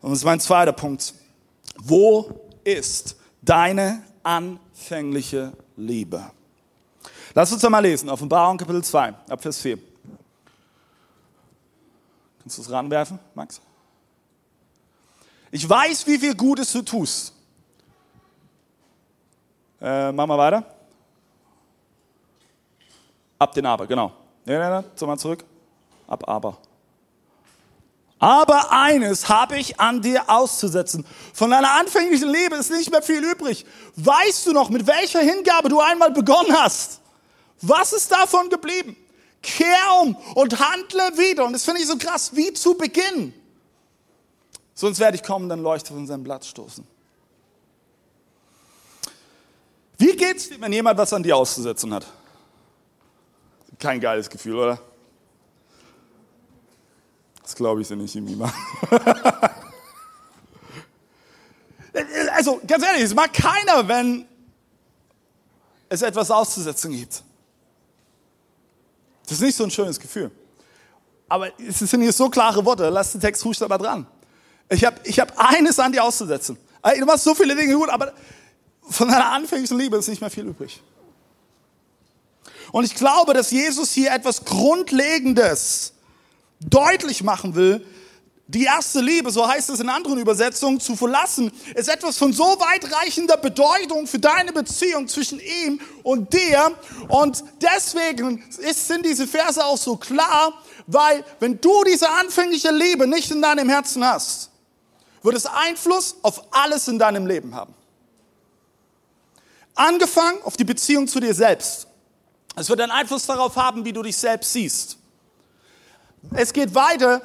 Und 0.00 0.10
das 0.10 0.20
ist 0.20 0.24
mein 0.24 0.38
zweiter 0.38 0.72
Punkt. 0.72 1.12
Wo 1.76 2.30
ist 2.62 3.16
deine 3.42 4.02
anfängliche 4.22 5.52
Liebe? 5.76 6.30
Lass 7.34 7.52
uns 7.52 7.64
einmal 7.64 7.82
lesen, 7.82 8.08
Offenbarung 8.08 8.58
Kapitel 8.58 8.84
2, 8.84 9.08
ab 9.28 9.42
Vers 9.42 9.58
4. 9.58 9.78
Kannst 12.42 12.58
du 12.58 12.62
es 12.62 12.70
ranwerfen, 12.70 13.18
Max? 13.34 13.60
Ich 15.50 15.68
weiß, 15.68 16.06
wie 16.06 16.18
viel 16.18 16.36
Gutes 16.36 16.70
du 16.72 16.82
tust. 16.82 17.32
Äh, 19.82 20.12
machen 20.12 20.30
wir 20.30 20.38
weiter. 20.38 20.64
Ab 23.38 23.52
den 23.52 23.66
Aber, 23.66 23.86
genau. 23.86 24.12
Ja, 24.44 24.54
ja, 24.54 24.70
ja, 24.70 24.84
so 24.94 25.16
zurück. 25.16 25.44
Ab 26.06 26.28
Aber. 26.28 26.58
Aber 28.20 28.70
eines 28.70 29.28
habe 29.28 29.58
ich 29.58 29.80
an 29.80 30.00
dir 30.00 30.30
auszusetzen. 30.30 31.04
Von 31.34 31.50
deiner 31.50 31.72
anfänglichen 31.72 32.28
Liebe 32.28 32.54
ist 32.54 32.70
nicht 32.70 32.92
mehr 32.92 33.02
viel 33.02 33.24
übrig. 33.24 33.66
Weißt 33.96 34.46
du 34.46 34.52
noch, 34.52 34.70
mit 34.70 34.86
welcher 34.86 35.18
Hingabe 35.18 35.68
du 35.68 35.80
einmal 35.80 36.12
begonnen 36.12 36.56
hast? 36.56 37.00
Was 37.60 37.92
ist 37.92 38.12
davon 38.12 38.48
geblieben? 38.48 38.96
Kehr 39.42 39.76
um 40.00 40.14
und 40.36 40.60
handle 40.60 41.18
wieder. 41.18 41.44
Und 41.44 41.54
das 41.54 41.64
finde 41.64 41.80
ich 41.80 41.88
so 41.88 41.98
krass, 41.98 42.30
wie 42.36 42.52
zu 42.52 42.74
Beginn. 42.74 43.34
Sonst 44.74 45.00
werde 45.00 45.16
ich 45.16 45.24
kommen, 45.24 45.48
dann 45.48 45.60
leuchtet 45.60 45.92
von 45.92 46.06
seinem 46.06 46.22
Blatt 46.22 46.44
stoßen. 46.44 46.86
Wie 50.02 50.16
geht's 50.16 50.48
dir, 50.48 50.60
wenn 50.60 50.72
jemand 50.72 50.98
was 50.98 51.12
an 51.12 51.22
dir 51.22 51.36
auszusetzen 51.36 51.94
hat? 51.94 52.04
Kein 53.78 54.00
geiles 54.00 54.28
Gefühl, 54.28 54.56
oder? 54.56 54.80
Das 57.40 57.54
glaube 57.54 57.82
ich 57.82 57.86
so 57.86 57.94
nicht 57.94 58.16
mal. 58.36 58.52
also 62.34 62.60
ganz 62.66 62.84
ehrlich, 62.84 63.04
es 63.04 63.14
mag 63.14 63.32
keiner, 63.32 63.86
wenn 63.86 64.26
es 65.88 66.02
etwas 66.02 66.32
auszusetzen 66.32 66.90
gibt. 66.90 67.22
Das 69.22 69.34
ist 69.34 69.40
nicht 69.40 69.54
so 69.54 69.62
ein 69.62 69.70
schönes 69.70 70.00
Gefühl. 70.00 70.32
Aber 71.28 71.48
es 71.60 71.78
sind 71.78 72.00
hier 72.00 72.12
so 72.12 72.28
klare 72.28 72.64
Worte, 72.64 72.88
lass 72.88 73.12
den 73.12 73.20
Text 73.20 73.44
ruhig 73.44 73.56
dabei 73.56 73.78
dran. 73.78 74.08
Ich 74.68 74.84
habe 74.84 74.96
ich 75.04 75.20
hab 75.20 75.32
eines 75.38 75.78
an 75.78 75.92
dir 75.92 76.02
auszusetzen. 76.02 76.58
Du 76.98 77.06
machst 77.06 77.22
so 77.22 77.36
viele 77.36 77.54
Dinge 77.54 77.76
gut, 77.76 77.88
aber 77.88 78.12
von 78.88 79.08
deiner 79.08 79.30
anfänglichen 79.30 79.78
Liebe 79.78 79.96
ist 79.96 80.08
nicht 80.08 80.20
mehr 80.20 80.30
viel 80.30 80.46
übrig. 80.46 80.80
Und 82.72 82.84
ich 82.84 82.94
glaube, 82.94 83.34
dass 83.34 83.50
Jesus 83.50 83.92
hier 83.92 84.12
etwas 84.12 84.44
Grundlegendes 84.44 85.92
deutlich 86.60 87.22
machen 87.22 87.54
will, 87.54 87.84
die 88.48 88.64
erste 88.64 89.00
Liebe, 89.00 89.30
so 89.30 89.48
heißt 89.48 89.70
es 89.70 89.80
in 89.80 89.88
anderen 89.88 90.18
Übersetzungen, 90.18 90.78
zu 90.78 90.94
verlassen, 90.94 91.50
ist 91.74 91.88
etwas 91.88 92.18
von 92.18 92.32
so 92.32 92.44
weitreichender 92.44 93.38
Bedeutung 93.38 94.06
für 94.06 94.18
deine 94.18 94.52
Beziehung 94.52 95.08
zwischen 95.08 95.40
ihm 95.40 95.80
und 96.02 96.32
dir. 96.34 96.72
Und 97.08 97.42
deswegen 97.62 98.44
ist, 98.58 98.88
sind 98.88 99.06
diese 99.06 99.26
Verse 99.26 99.64
auch 99.64 99.78
so 99.78 99.96
klar, 99.96 100.52
weil 100.86 101.24
wenn 101.40 101.60
du 101.60 101.84
diese 101.84 102.10
anfängliche 102.10 102.70
Liebe 102.70 103.06
nicht 103.06 103.30
in 103.30 103.40
deinem 103.40 103.70
Herzen 103.70 104.04
hast, 104.04 104.50
wird 105.22 105.36
es 105.36 105.46
Einfluss 105.46 106.16
auf 106.22 106.42
alles 106.50 106.88
in 106.88 106.98
deinem 106.98 107.26
Leben 107.26 107.54
haben. 107.54 107.74
Angefangen 109.74 110.42
auf 110.42 110.56
die 110.56 110.64
Beziehung 110.64 111.08
zu 111.08 111.20
dir 111.20 111.34
selbst. 111.34 111.86
Es 112.56 112.68
wird 112.68 112.80
einen 112.80 112.92
Einfluss 112.92 113.26
darauf 113.26 113.56
haben, 113.56 113.84
wie 113.84 113.92
du 113.92 114.02
dich 114.02 114.16
selbst 114.16 114.52
siehst. 114.52 114.98
Es 116.34 116.52
geht 116.52 116.74
weiter 116.74 117.22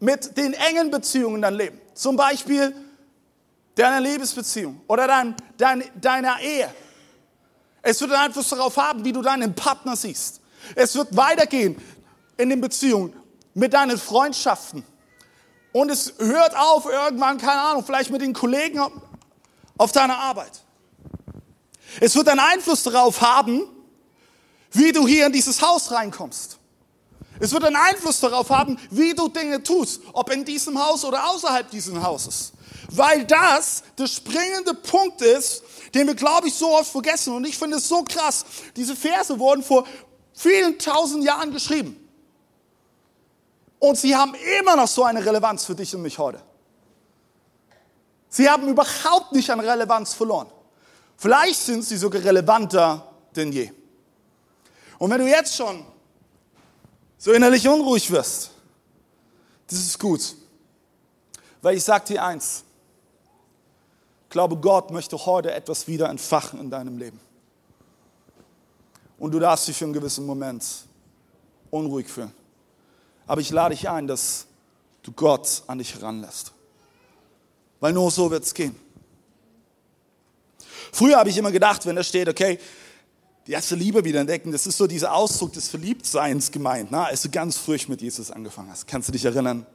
mit 0.00 0.36
den 0.36 0.52
engen 0.52 0.90
Beziehungen 0.90 1.36
in 1.36 1.42
deinem 1.42 1.58
Leben. 1.58 1.80
Zum 1.94 2.16
Beispiel 2.16 2.74
deiner 3.74 4.00
Liebesbeziehung 4.00 4.80
oder 4.86 5.06
dein, 5.06 5.34
dein, 5.56 5.84
deiner 6.00 6.40
Ehe. 6.40 6.72
Es 7.82 8.00
wird 8.00 8.12
einen 8.12 8.26
Einfluss 8.26 8.48
darauf 8.50 8.76
haben, 8.76 9.04
wie 9.04 9.12
du 9.12 9.22
deinen 9.22 9.54
Partner 9.54 9.96
siehst. 9.96 10.40
Es 10.74 10.94
wird 10.94 11.16
weitergehen 11.16 11.76
in 12.36 12.50
den 12.50 12.60
Beziehungen 12.60 13.14
mit 13.54 13.72
deinen 13.72 13.98
Freundschaften. 13.98 14.84
Und 15.72 15.90
es 15.90 16.14
hört 16.18 16.56
auf 16.56 16.86
irgendwann, 16.86 17.38
keine 17.38 17.60
Ahnung, 17.60 17.84
vielleicht 17.84 18.10
mit 18.10 18.20
den 18.20 18.32
Kollegen 18.32 18.80
auf 19.76 19.92
deiner 19.92 20.18
Arbeit. 20.18 20.64
Es 22.00 22.14
wird 22.14 22.28
einen 22.28 22.40
Einfluss 22.40 22.82
darauf 22.82 23.20
haben, 23.20 23.62
wie 24.72 24.92
du 24.92 25.06
hier 25.06 25.26
in 25.26 25.32
dieses 25.32 25.62
Haus 25.62 25.90
reinkommst. 25.90 26.58
Es 27.40 27.52
wird 27.52 27.64
einen 27.64 27.76
Einfluss 27.76 28.20
darauf 28.20 28.50
haben, 28.50 28.78
wie 28.90 29.14
du 29.14 29.28
Dinge 29.28 29.62
tust, 29.62 30.02
ob 30.12 30.30
in 30.30 30.44
diesem 30.44 30.82
Haus 30.84 31.04
oder 31.04 31.28
außerhalb 31.30 31.70
dieses 31.70 31.94
Hauses. 31.94 32.52
Weil 32.90 33.24
das 33.24 33.82
der 33.96 34.06
springende 34.06 34.74
Punkt 34.74 35.22
ist, 35.22 35.62
den 35.94 36.06
wir, 36.06 36.14
glaube 36.14 36.48
ich, 36.48 36.54
so 36.54 36.74
oft 36.76 36.90
vergessen. 36.90 37.34
Und 37.34 37.46
ich 37.46 37.56
finde 37.56 37.76
es 37.76 37.88
so 37.88 38.02
krass. 38.02 38.44
Diese 38.76 38.96
Verse 38.96 39.38
wurden 39.38 39.62
vor 39.62 39.86
vielen 40.32 40.78
tausend 40.78 41.24
Jahren 41.24 41.52
geschrieben. 41.52 41.96
Und 43.78 43.96
sie 43.96 44.16
haben 44.16 44.34
immer 44.60 44.74
noch 44.74 44.88
so 44.88 45.04
eine 45.04 45.24
Relevanz 45.24 45.64
für 45.64 45.74
dich 45.74 45.94
und 45.94 46.02
mich 46.02 46.18
heute. 46.18 46.42
Sie 48.28 48.48
haben 48.48 48.68
überhaupt 48.68 49.32
nicht 49.32 49.48
an 49.50 49.60
Relevanz 49.60 50.14
verloren. 50.14 50.48
Vielleicht 51.18 51.60
sind 51.60 51.84
sie 51.84 51.96
sogar 51.96 52.22
relevanter 52.22 53.04
denn 53.34 53.52
je. 53.52 53.70
Und 54.98 55.10
wenn 55.10 55.20
du 55.20 55.28
jetzt 55.28 55.56
schon 55.56 55.84
so 57.18 57.32
innerlich 57.32 57.66
unruhig 57.68 58.08
wirst, 58.10 58.52
das 59.66 59.80
ist 59.80 59.98
gut. 59.98 60.36
Weil 61.60 61.76
ich 61.76 61.82
sage 61.82 62.06
dir 62.06 62.24
eins, 62.24 62.62
ich 64.24 64.30
glaube, 64.30 64.56
Gott 64.58 64.92
möchte 64.92 65.16
heute 65.26 65.52
etwas 65.52 65.88
wieder 65.88 66.08
entfachen 66.08 66.60
in 66.60 66.70
deinem 66.70 66.98
Leben. 66.98 67.18
Und 69.18 69.32
du 69.32 69.40
darfst 69.40 69.66
dich 69.66 69.76
für 69.76 69.86
einen 69.86 69.94
gewissen 69.94 70.24
Moment 70.24 70.64
unruhig 71.70 72.06
fühlen. 72.06 72.32
Aber 73.26 73.40
ich 73.40 73.50
lade 73.50 73.74
dich 73.74 73.88
ein, 73.88 74.06
dass 74.06 74.46
du 75.02 75.10
Gott 75.10 75.64
an 75.66 75.78
dich 75.78 75.94
heranlässt. 75.94 76.52
Weil 77.80 77.92
nur 77.92 78.10
so 78.12 78.30
wird 78.30 78.44
es 78.44 78.54
gehen. 78.54 78.76
Früher 80.92 81.16
habe 81.16 81.30
ich 81.30 81.36
immer 81.36 81.52
gedacht, 81.52 81.84
wenn 81.86 81.96
da 81.96 82.02
steht, 82.02 82.28
okay, 82.28 82.58
die 83.46 83.52
erste 83.52 83.74
Liebe 83.74 84.04
wieder 84.04 84.20
entdecken, 84.20 84.52
das 84.52 84.66
ist 84.66 84.76
so 84.76 84.86
dieser 84.86 85.14
Ausdruck 85.14 85.54
des 85.54 85.68
Verliebtseins 85.68 86.50
gemeint, 86.50 86.90
ne? 86.90 87.06
als 87.06 87.22
du 87.22 87.30
ganz 87.30 87.56
früh 87.56 87.78
mit 87.88 88.02
Jesus 88.02 88.30
angefangen 88.30 88.70
hast. 88.70 88.86
Kannst 88.86 89.08
du 89.08 89.12
dich 89.12 89.24
erinnern? 89.24 89.66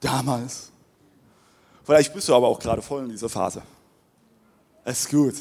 Damals. 0.00 0.70
Vielleicht 1.84 2.12
bist 2.14 2.28
du 2.28 2.34
aber 2.34 2.48
auch 2.48 2.58
gerade 2.58 2.80
voll 2.80 3.04
in 3.04 3.10
dieser 3.10 3.28
Phase. 3.28 3.62
Es 4.84 5.00
ist 5.00 5.10
gut. 5.10 5.34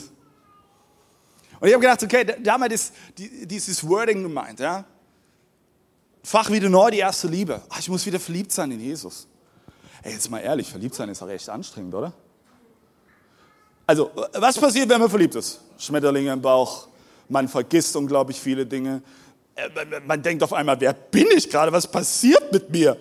Und 1.60 1.68
ich 1.68 1.74
habe 1.74 1.82
gedacht, 1.82 2.04
okay, 2.04 2.26
damals 2.44 2.74
ist 2.74 2.94
dieses 3.18 3.88
Wording 3.88 4.24
gemeint, 4.24 4.60
ja. 4.60 4.84
Fach 6.24 6.52
wieder 6.52 6.68
neu 6.68 6.92
die 6.92 7.00
erste 7.00 7.30
Liebe. 7.30 7.62
Ach, 7.70 7.80
ich 7.80 7.88
muss 7.88 8.06
wieder 8.06 8.20
verliebt 8.20 8.52
sein 8.52 8.70
in 8.72 8.82
Jesus. 8.82 9.28
Ey, 10.04 10.12
jetzt 10.12 10.30
mal 10.30 10.40
ehrlich, 10.40 10.70
verliebt 10.70 10.94
sein 10.94 11.08
ist 11.08 11.22
doch 11.22 11.30
echt 11.30 11.48
anstrengend, 11.48 11.96
oder? 11.96 12.14
Also, 13.88 14.12
was 14.34 14.60
passiert, 14.60 14.90
wenn 14.90 15.00
man 15.00 15.10
verliebt 15.10 15.36
ist? 15.36 15.62
Schmetterlinge 15.78 16.34
im 16.34 16.42
Bauch, 16.42 16.88
Man 17.30 17.48
vergisst 17.48 17.96
unglaublich 17.96 18.40
viele 18.40 18.66
Dinge. 18.66 19.02
Äh, 19.56 19.70
man 20.06 20.22
denkt 20.22 20.44
auf 20.44 20.54
einmal, 20.54 20.80
wer 20.80 20.94
bin 20.94 21.28
ich 21.36 21.50
gerade? 21.50 21.72
Was 21.72 21.88
passiert 21.88 22.52
mit 22.52 22.70
mir? 22.70 22.98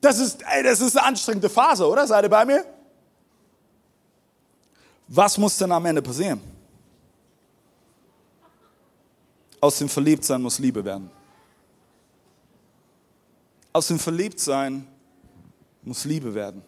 Das 0.00 0.18
ist, 0.18 0.42
ey, 0.42 0.62
das 0.62 0.80
ist 0.80 0.96
eine 0.96 1.06
anstrengende 1.06 1.48
Phase, 1.48 1.86
oder? 1.86 2.06
Seid 2.06 2.24
ihr 2.24 2.30
bei 2.30 2.44
mir? 2.44 2.64
Was 5.08 5.36
muss 5.36 5.58
denn 5.58 5.72
am 5.72 5.84
Ende 5.84 6.00
passieren? 6.00 6.40
Aus 9.60 9.78
dem 9.78 9.88
Verliebtsein 9.88 10.40
muss 10.40 10.58
Liebe 10.58 10.82
werden. 10.82 11.10
Aus 13.72 13.88
dem 13.88 13.98
Verliebtsein 13.98 14.86
muss 15.82 16.04
Liebe 16.04 16.34
werden. 16.34 16.62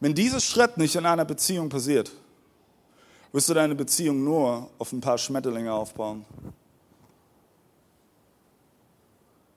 Wenn 0.00 0.14
dieser 0.14 0.40
Schritt 0.40 0.78
nicht 0.78 0.96
in 0.96 1.04
einer 1.04 1.26
Beziehung 1.26 1.68
passiert, 1.68 2.10
wirst 3.32 3.48
du 3.48 3.54
deine 3.54 3.74
Beziehung 3.74 4.24
nur 4.24 4.70
auf 4.78 4.92
ein 4.92 5.00
paar 5.00 5.18
Schmetterlinge 5.18 5.72
aufbauen. 5.72 6.24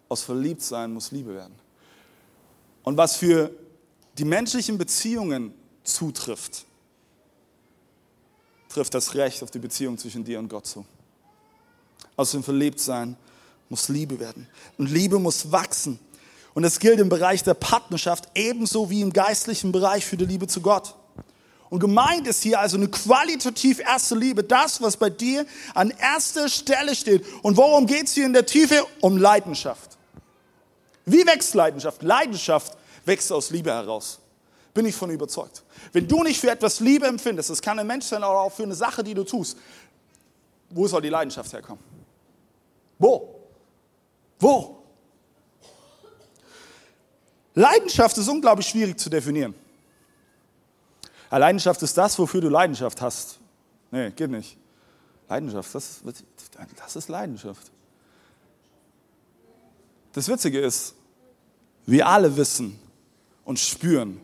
Aus 0.10 0.22
Verliebtsein 0.24 0.94
muss 0.94 1.12
Liebe 1.12 1.34
werden. 1.34 1.56
Und 2.84 2.98
was 2.98 3.16
für 3.16 3.50
die 4.18 4.26
menschlichen 4.26 4.78
Beziehungen 4.78 5.54
zutrifft, 5.84 6.66
trifft 8.70 8.94
das 8.94 9.16
Recht 9.16 9.42
auf 9.42 9.50
die 9.50 9.60
Beziehung 9.60 9.98
zwischen 9.98 10.24
dir 10.24 10.40
und 10.40 10.50
Gott 10.50 10.68
zu. 10.68 10.86
Aus 12.16 12.32
dem 12.32 12.44
Verliebtsein 12.44 13.16
muss 13.70 13.90
Liebe 13.90 14.20
werden. 14.20 14.48
Und 14.78 14.92
Liebe 14.92 15.18
muss 15.18 15.52
wachsen. 15.52 16.00
Und 16.54 16.64
das 16.64 16.80
gilt 16.80 17.00
im 17.00 17.10
Bereich 17.10 17.44
der 17.44 17.56
Partnerschaft 17.56 18.30
ebenso 18.36 18.90
wie 18.90 19.02
im 19.02 19.12
geistlichen 19.12 19.72
Bereich 19.72 20.06
für 20.06 20.18
die 20.18 20.26
Liebe 20.26 20.48
zu 20.48 20.62
Gott. 20.62 20.96
Und 21.70 21.80
gemeint 21.80 22.28
ist 22.28 22.44
hier 22.44 22.60
also 22.60 22.78
eine 22.78 22.88
qualitativ 22.88 23.80
erste 23.80 24.14
Liebe, 24.14 24.44
das, 24.44 24.80
was 24.80 24.96
bei 24.96 25.10
dir 25.10 25.48
an 25.74 25.90
erster 25.90 26.48
Stelle 26.48 26.94
steht. 26.96 27.26
Und 27.42 27.58
worum 27.58 27.88
geht 27.88 28.06
es 28.06 28.14
hier 28.14 28.28
in 28.28 28.34
der 28.34 28.46
Tiefe? 28.46 28.86
Um 29.02 29.18
Leidenschaft. 29.18 29.98
Wie 31.06 31.26
wächst 31.26 31.56
Leidenschaft? 31.56 32.04
Leidenschaft 32.04 32.78
wächst 33.06 33.32
aus 33.32 33.50
Liebe 33.50 33.72
heraus. 33.72 34.20
Bin 34.76 34.86
ich 34.86 34.96
von 34.96 35.10
überzeugt. 35.10 35.64
Wenn 35.92 36.08
du 36.08 36.22
nicht 36.22 36.40
für 36.40 36.52
etwas 36.52 36.80
Liebe 36.80 37.08
empfindest, 37.08 37.50
das 37.50 37.62
kann 37.62 37.80
ein 37.80 37.88
Mensch 37.88 38.06
sein, 38.06 38.24
aber 38.24 38.42
auch 38.42 38.52
für 38.52 38.64
eine 38.64 38.76
Sache, 38.76 39.04
die 39.04 39.16
du 39.16 39.24
tust, 39.24 39.58
wo 40.70 40.88
soll 40.88 41.02
die 41.02 41.10
Leidenschaft 41.10 41.52
herkommen? 41.54 41.84
Wo? 43.00 43.40
Wo? 44.40 44.83
Leidenschaft 47.56 48.18
ist 48.18 48.28
unglaublich 48.28 48.68
schwierig 48.68 49.00
zu 49.00 49.10
definieren. 49.10 49.54
Leidenschaft 51.30 51.82
ist 51.82 51.98
das, 51.98 52.18
wofür 52.20 52.42
du 52.42 52.50
Leidenschaft 52.50 53.02
hast. 53.02 53.40
Nee, 53.92 54.12
geht 54.12 54.30
nicht. 54.30 54.58
Leidenschaft, 55.30 55.74
das, 55.74 56.02
das 56.76 56.96
ist 56.96 57.08
Leidenschaft. 57.10 57.72
Das 60.14 60.28
Witzige 60.28 60.60
ist, 60.60 60.94
wir 61.86 62.08
alle 62.08 62.38
wissen 62.38 62.80
und 63.46 63.60
spüren, 63.60 64.22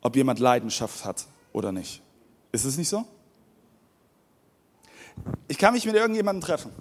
ob 0.00 0.16
jemand 0.16 0.38
Leidenschaft 0.38 1.04
hat 1.04 1.26
oder 1.52 1.72
nicht. 1.72 2.02
Ist 2.52 2.64
es 2.64 2.78
nicht 2.78 2.88
so? 2.88 3.04
Ich 5.48 5.58
kann 5.58 5.74
mich 5.74 5.84
mit 5.84 5.94
irgendjemandem 5.94 6.42
treffen 6.42 6.72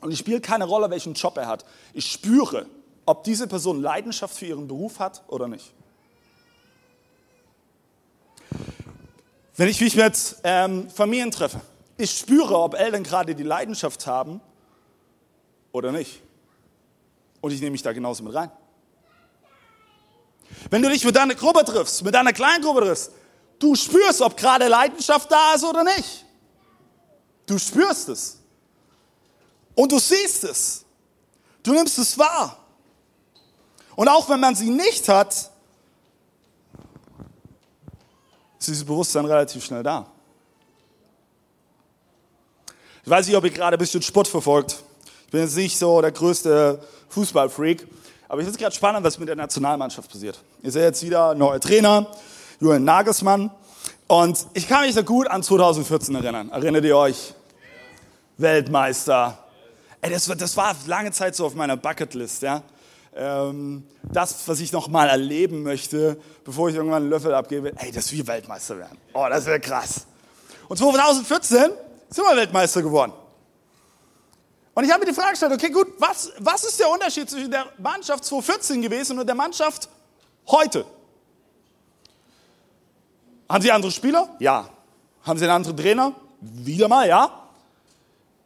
und 0.00 0.12
es 0.12 0.18
spielt 0.18 0.42
keine 0.42 0.64
Rolle, 0.64 0.90
welchen 0.90 1.14
Job 1.14 1.36
er 1.36 1.46
hat. 1.46 1.64
Ich 1.92 2.10
spüre, 2.10 2.66
ob 3.06 3.24
diese 3.24 3.46
Person 3.46 3.80
Leidenschaft 3.80 4.36
für 4.36 4.46
ihren 4.46 4.68
Beruf 4.68 4.98
hat 4.98 5.22
oder 5.28 5.48
nicht. 5.48 5.72
Wenn 9.56 9.68
ich 9.68 9.80
mich 9.80 9.94
mit 9.94 10.36
ähm, 10.42 10.90
Familien 10.90 11.30
treffe, 11.30 11.60
ich 11.96 12.10
spüre, 12.10 12.58
ob 12.58 12.74
Eltern 12.74 13.04
gerade 13.04 13.34
die 13.34 13.44
Leidenschaft 13.44 14.06
haben 14.06 14.40
oder 15.70 15.92
nicht. 15.92 16.22
Und 17.40 17.52
ich 17.52 17.60
nehme 17.60 17.72
mich 17.72 17.82
da 17.82 17.92
genauso 17.92 18.24
mit 18.24 18.34
rein. 18.34 18.50
Wenn 20.70 20.82
du 20.82 20.88
dich 20.88 21.04
mit 21.04 21.14
deiner 21.14 21.34
Gruppe 21.34 21.64
triffst, 21.64 22.02
mit 22.02 22.14
deiner 22.14 22.32
kleinen 22.32 22.64
Gruppe 22.64 22.80
triffst, 22.80 23.12
du 23.58 23.74
spürst, 23.74 24.22
ob 24.22 24.36
gerade 24.36 24.66
Leidenschaft 24.66 25.30
da 25.30 25.54
ist 25.54 25.64
oder 25.64 25.84
nicht. 25.84 26.24
Du 27.46 27.58
spürst 27.58 28.08
es. 28.08 28.38
Und 29.74 29.92
du 29.92 29.98
siehst 29.98 30.44
es. 30.44 30.84
Du 31.62 31.72
nimmst 31.72 31.98
es 31.98 32.18
wahr. 32.18 32.63
Und 33.96 34.08
auch 34.08 34.28
wenn 34.28 34.40
man 34.40 34.54
sie 34.54 34.70
nicht 34.70 35.08
hat, 35.08 35.32
ist 35.32 35.50
dieses 38.60 38.84
Bewusstsein 38.84 39.24
relativ 39.24 39.64
schnell 39.64 39.82
da. 39.82 40.06
Ich 43.04 43.10
weiß 43.10 43.26
nicht, 43.26 43.36
ob 43.36 43.44
ihr 43.44 43.50
gerade 43.50 43.76
ein 43.76 43.78
bisschen 43.78 44.02
Sport 44.02 44.28
verfolgt. 44.28 44.82
Ich 45.26 45.30
bin 45.30 45.42
jetzt 45.42 45.56
nicht 45.56 45.78
so 45.78 46.00
der 46.00 46.12
größte 46.12 46.80
Fußballfreak, 47.10 47.86
aber 48.28 48.40
ich 48.40 48.46
finde 48.46 48.56
es 48.56 48.62
gerade 48.62 48.74
spannend, 48.74 49.04
was 49.04 49.18
mit 49.18 49.28
der 49.28 49.36
Nationalmannschaft 49.36 50.10
passiert. 50.10 50.42
Ihr 50.62 50.72
seht 50.72 50.82
jetzt 50.82 51.02
wieder 51.02 51.34
neuer 51.34 51.60
Trainer, 51.60 52.06
Julian 52.60 52.84
Nagelsmann. 52.84 53.50
Und 54.06 54.46
ich 54.54 54.68
kann 54.68 54.86
mich 54.86 54.94
da 54.94 55.02
gut 55.02 55.28
an 55.28 55.42
2014 55.42 56.14
erinnern. 56.14 56.50
Erinnert 56.50 56.84
ihr 56.84 56.96
euch? 56.96 57.34
Weltmeister. 58.38 59.38
Ey, 60.00 60.10
das, 60.10 60.26
das 60.26 60.56
war 60.56 60.74
lange 60.86 61.12
Zeit 61.12 61.36
so 61.36 61.46
auf 61.46 61.54
meiner 61.54 61.76
Bucketlist, 61.76 62.42
ja 62.42 62.62
ähm, 63.16 63.86
das, 64.02 64.46
was 64.48 64.60
ich 64.60 64.72
noch 64.72 64.88
mal 64.88 65.08
erleben 65.08 65.62
möchte, 65.62 66.18
bevor 66.44 66.68
ich 66.68 66.74
irgendwann 66.74 67.02
einen 67.02 67.10
Löffel 67.10 67.34
abgebe, 67.34 67.72
ey, 67.76 67.92
dass 67.92 68.10
wir 68.12 68.26
Weltmeister 68.26 68.78
werden. 68.78 68.98
Oh, 69.12 69.26
das 69.28 69.46
wäre 69.46 69.60
krass. 69.60 70.06
Und 70.68 70.76
2014 70.76 71.70
sind 72.08 72.24
wir 72.24 72.36
Weltmeister 72.36 72.82
geworden. 72.82 73.12
Und 74.74 74.84
ich 74.84 74.90
habe 74.90 75.04
mir 75.04 75.10
die 75.10 75.14
Frage 75.14 75.30
gestellt, 75.30 75.52
okay, 75.52 75.70
gut, 75.70 75.86
was, 75.98 76.32
was 76.38 76.64
ist 76.64 76.80
der 76.80 76.90
Unterschied 76.90 77.30
zwischen 77.30 77.50
der 77.50 77.66
Mannschaft 77.78 78.24
2014 78.24 78.82
gewesen 78.82 79.18
und 79.18 79.26
der 79.26 79.36
Mannschaft 79.36 79.88
heute? 80.48 80.84
Haben 83.48 83.62
sie 83.62 83.70
andere 83.70 83.92
Spieler? 83.92 84.34
Ja. 84.40 84.68
Haben 85.22 85.38
sie 85.38 85.44
einen 85.44 85.54
anderen 85.54 85.76
Trainer? 85.76 86.12
Wieder 86.40 86.88
mal, 86.88 87.06
ja. 87.06 87.30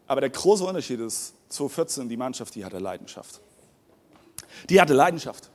Aber 0.07 0.21
der 0.21 0.31
große 0.31 0.65
Unterschied 0.65 1.01
ist, 1.01 1.33
2014, 1.49 2.09
die 2.09 2.17
Mannschaft, 2.17 2.55
die 2.55 2.65
hatte 2.65 2.79
Leidenschaft. 2.79 3.41
Die 4.69 4.81
hatte 4.81 4.95
Leidenschaft. 4.95 5.51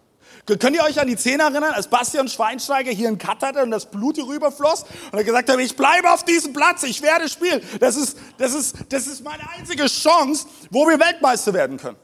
Könnt 0.46 0.76
ihr 0.76 0.84
euch 0.84 1.00
an 1.00 1.08
die 1.08 1.16
Szene 1.16 1.44
erinnern, 1.44 1.74
als 1.74 1.88
Bastian 1.88 2.28
Schweinsteiger 2.28 2.92
hier 2.92 3.08
einen 3.08 3.18
Cut 3.18 3.42
hatte 3.42 3.64
und 3.64 3.72
das 3.72 3.90
Blut 3.90 4.16
hier 4.16 4.28
rüberfloss 4.28 4.84
und 5.12 5.18
er 5.18 5.24
gesagt 5.24 5.50
hat, 5.50 5.58
ich 5.60 5.76
bleibe 5.78 6.12
auf 6.12 6.26
diesem 6.26 6.52
Platz, 6.52 6.84
ich 6.84 7.02
werde 7.02 7.30
spielen. 7.30 7.62
Das 7.80 7.96
ist, 7.96 8.18
das 8.38 8.54
ist, 8.54 8.76
das 8.90 9.08
ist 9.08 9.24
meine 9.24 9.50
einzige 9.52 9.86
Chance, 9.86 10.46
wo 10.70 10.86
wir 10.86 11.00
Weltmeister 11.00 11.54
werden 11.54 11.78
können. 11.78 11.98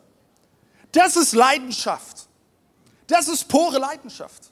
Das 0.94 1.18
ist 1.18 1.34
Leidenschaft. 1.34 2.28
Das 3.08 3.28
ist 3.28 3.48
pure 3.50 3.78
Leidenschaft. 3.78 4.52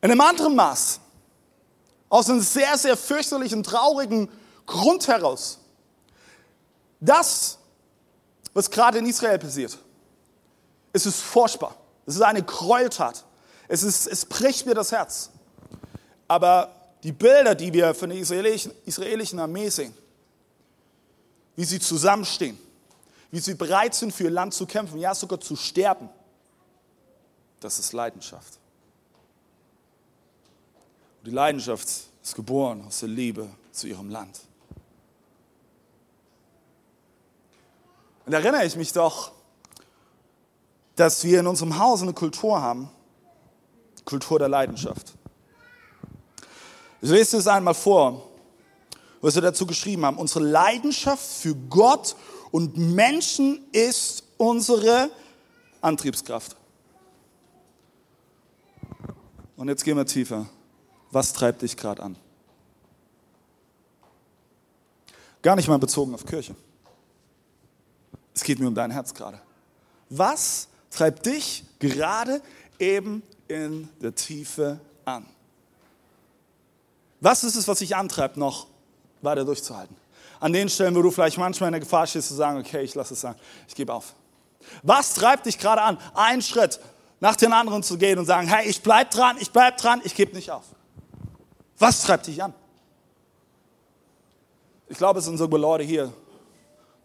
In 0.00 0.10
einem 0.10 0.20
anderen 0.20 0.54
Maß, 0.54 1.00
aus 2.08 2.30
einem 2.30 2.40
sehr, 2.40 2.78
sehr 2.78 2.96
fürchterlichen, 2.96 3.62
traurigen 3.62 4.30
Grund 4.64 5.08
heraus, 5.08 5.58
das 7.00 7.58
was 8.56 8.70
gerade 8.70 8.96
in 8.96 9.06
Israel 9.06 9.38
passiert. 9.38 9.76
Es 10.90 11.04
ist 11.04 11.20
furchtbar. 11.20 11.76
Es 12.06 12.14
ist 12.14 12.22
eine 12.22 12.42
Gräueltat. 12.42 13.22
Es, 13.68 13.82
ist, 13.82 14.06
es 14.06 14.24
bricht 14.24 14.64
mir 14.64 14.72
das 14.72 14.92
Herz. 14.92 15.30
Aber 16.26 16.74
die 17.02 17.12
Bilder, 17.12 17.54
die 17.54 17.70
wir 17.70 17.94
von 17.94 18.08
der 18.08 18.18
israelischen, 18.18 18.72
israelischen 18.86 19.38
Armee 19.40 19.68
sehen, 19.68 19.94
wie 21.54 21.66
sie 21.66 21.78
zusammenstehen, 21.78 22.58
wie 23.30 23.40
sie 23.40 23.54
bereit 23.54 23.94
sind, 23.94 24.14
für 24.14 24.24
ihr 24.24 24.30
Land 24.30 24.54
zu 24.54 24.64
kämpfen, 24.64 24.98
ja 24.98 25.14
sogar 25.14 25.38
zu 25.38 25.54
sterben, 25.54 26.08
das 27.60 27.78
ist 27.78 27.92
Leidenschaft. 27.92 28.58
Und 31.18 31.26
die 31.26 31.34
Leidenschaft 31.34 31.86
ist 32.22 32.34
geboren 32.34 32.86
aus 32.86 33.00
der 33.00 33.10
Liebe 33.10 33.50
zu 33.70 33.86
ihrem 33.86 34.08
Land. 34.08 34.40
Und 38.26 38.32
da 38.32 38.38
erinnere 38.38 38.66
ich 38.66 38.74
mich 38.74 38.92
doch, 38.92 39.30
dass 40.96 41.22
wir 41.22 41.40
in 41.40 41.46
unserem 41.46 41.78
Haus 41.78 42.02
eine 42.02 42.12
Kultur 42.12 42.60
haben, 42.60 42.90
Kultur 44.04 44.40
der 44.40 44.48
Leidenschaft. 44.48 45.14
Ich 47.00 47.10
lese 47.10 47.36
es 47.36 47.46
einmal 47.46 47.74
vor, 47.74 48.28
was 49.20 49.36
wir 49.36 49.42
dazu 49.42 49.64
geschrieben 49.64 50.04
haben. 50.04 50.18
Unsere 50.18 50.44
Leidenschaft 50.44 51.24
für 51.24 51.54
Gott 51.54 52.16
und 52.50 52.76
Menschen 52.76 53.64
ist 53.70 54.24
unsere 54.38 55.10
Antriebskraft. 55.80 56.56
Und 59.56 59.68
jetzt 59.68 59.84
gehen 59.84 59.96
wir 59.96 60.06
tiefer. 60.06 60.46
Was 61.12 61.32
treibt 61.32 61.62
dich 61.62 61.76
gerade 61.76 62.02
an? 62.02 62.16
Gar 65.42 65.54
nicht 65.54 65.68
mal 65.68 65.78
bezogen 65.78 66.12
auf 66.12 66.26
Kirche. 66.26 66.56
Es 68.36 68.44
geht 68.44 68.58
mir 68.58 68.68
um 68.68 68.74
dein 68.74 68.90
Herz 68.90 69.14
gerade. 69.14 69.40
Was 70.10 70.68
treibt 70.90 71.24
dich 71.24 71.64
gerade 71.78 72.42
eben 72.78 73.22
in 73.48 73.88
der 74.02 74.14
Tiefe 74.14 74.78
an? 75.06 75.24
Was 77.22 77.44
ist 77.44 77.56
es, 77.56 77.66
was 77.66 77.78
dich 77.78 77.96
antreibt, 77.96 78.36
noch 78.36 78.66
weiter 79.22 79.46
durchzuhalten? 79.46 79.96
An 80.38 80.52
den 80.52 80.68
Stellen, 80.68 80.94
wo 80.94 81.00
du 81.00 81.10
vielleicht 81.10 81.38
manchmal 81.38 81.68
in 81.68 81.72
der 81.72 81.80
Gefahr 81.80 82.06
stehst, 82.06 82.28
zu 82.28 82.34
sagen, 82.34 82.60
okay, 82.60 82.82
ich 82.82 82.94
lasse 82.94 83.14
es 83.14 83.22
sein, 83.22 83.34
ich 83.66 83.74
gebe 83.74 83.92
auf. 83.92 84.12
Was 84.82 85.14
treibt 85.14 85.46
dich 85.46 85.58
gerade 85.58 85.80
an, 85.80 85.98
einen 86.14 86.42
Schritt 86.42 86.78
nach 87.20 87.36
den 87.36 87.54
anderen 87.54 87.82
zu 87.82 87.96
gehen 87.96 88.18
und 88.18 88.26
sagen, 88.26 88.48
hey, 88.48 88.68
ich 88.68 88.82
bleib 88.82 89.12
dran, 89.12 89.38
ich 89.40 89.50
bleib 89.50 89.78
dran, 89.78 90.02
ich 90.04 90.14
gebe 90.14 90.36
nicht 90.36 90.50
auf? 90.50 90.64
Was 91.78 92.02
treibt 92.02 92.26
dich 92.26 92.42
an? 92.42 92.52
Ich 94.88 94.98
glaube, 94.98 95.20
es 95.20 95.24
sind 95.24 95.38
sogar 95.38 95.58
Leute 95.58 95.84
hier, 95.84 96.12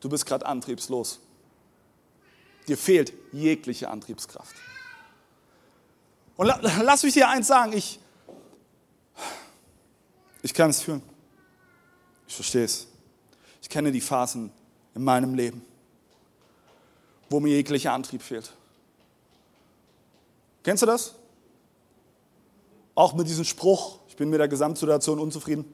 du 0.01 0.09
bist 0.09 0.25
gerade 0.25 0.45
antriebslos. 0.45 1.19
Dir 2.67 2.77
fehlt 2.77 3.13
jegliche 3.31 3.89
Antriebskraft. 3.89 4.55
Und 6.35 6.47
lass 6.61 7.03
mich 7.03 7.13
dir 7.13 7.29
eins 7.29 7.47
sagen, 7.47 7.73
ich, 7.73 7.99
ich 10.41 10.53
kann 10.53 10.69
es 10.69 10.81
fühlen. 10.81 11.01
Ich 12.27 12.35
verstehe 12.35 12.65
es. 12.65 12.87
Ich 13.61 13.69
kenne 13.69 13.91
die 13.91 14.01
Phasen 14.01 14.51
in 14.95 15.03
meinem 15.03 15.33
Leben, 15.35 15.63
wo 17.29 17.39
mir 17.39 17.53
jeglicher 17.55 17.93
Antrieb 17.93 18.21
fehlt. 18.21 18.53
Kennst 20.63 20.83
du 20.83 20.87
das? 20.87 21.15
Auch 22.95 23.13
mit 23.13 23.27
diesem 23.27 23.45
Spruch, 23.45 23.99
ich 24.07 24.15
bin 24.15 24.29
mit 24.29 24.39
der 24.39 24.47
Gesamtsituation 24.47 25.19
unzufrieden. 25.19 25.65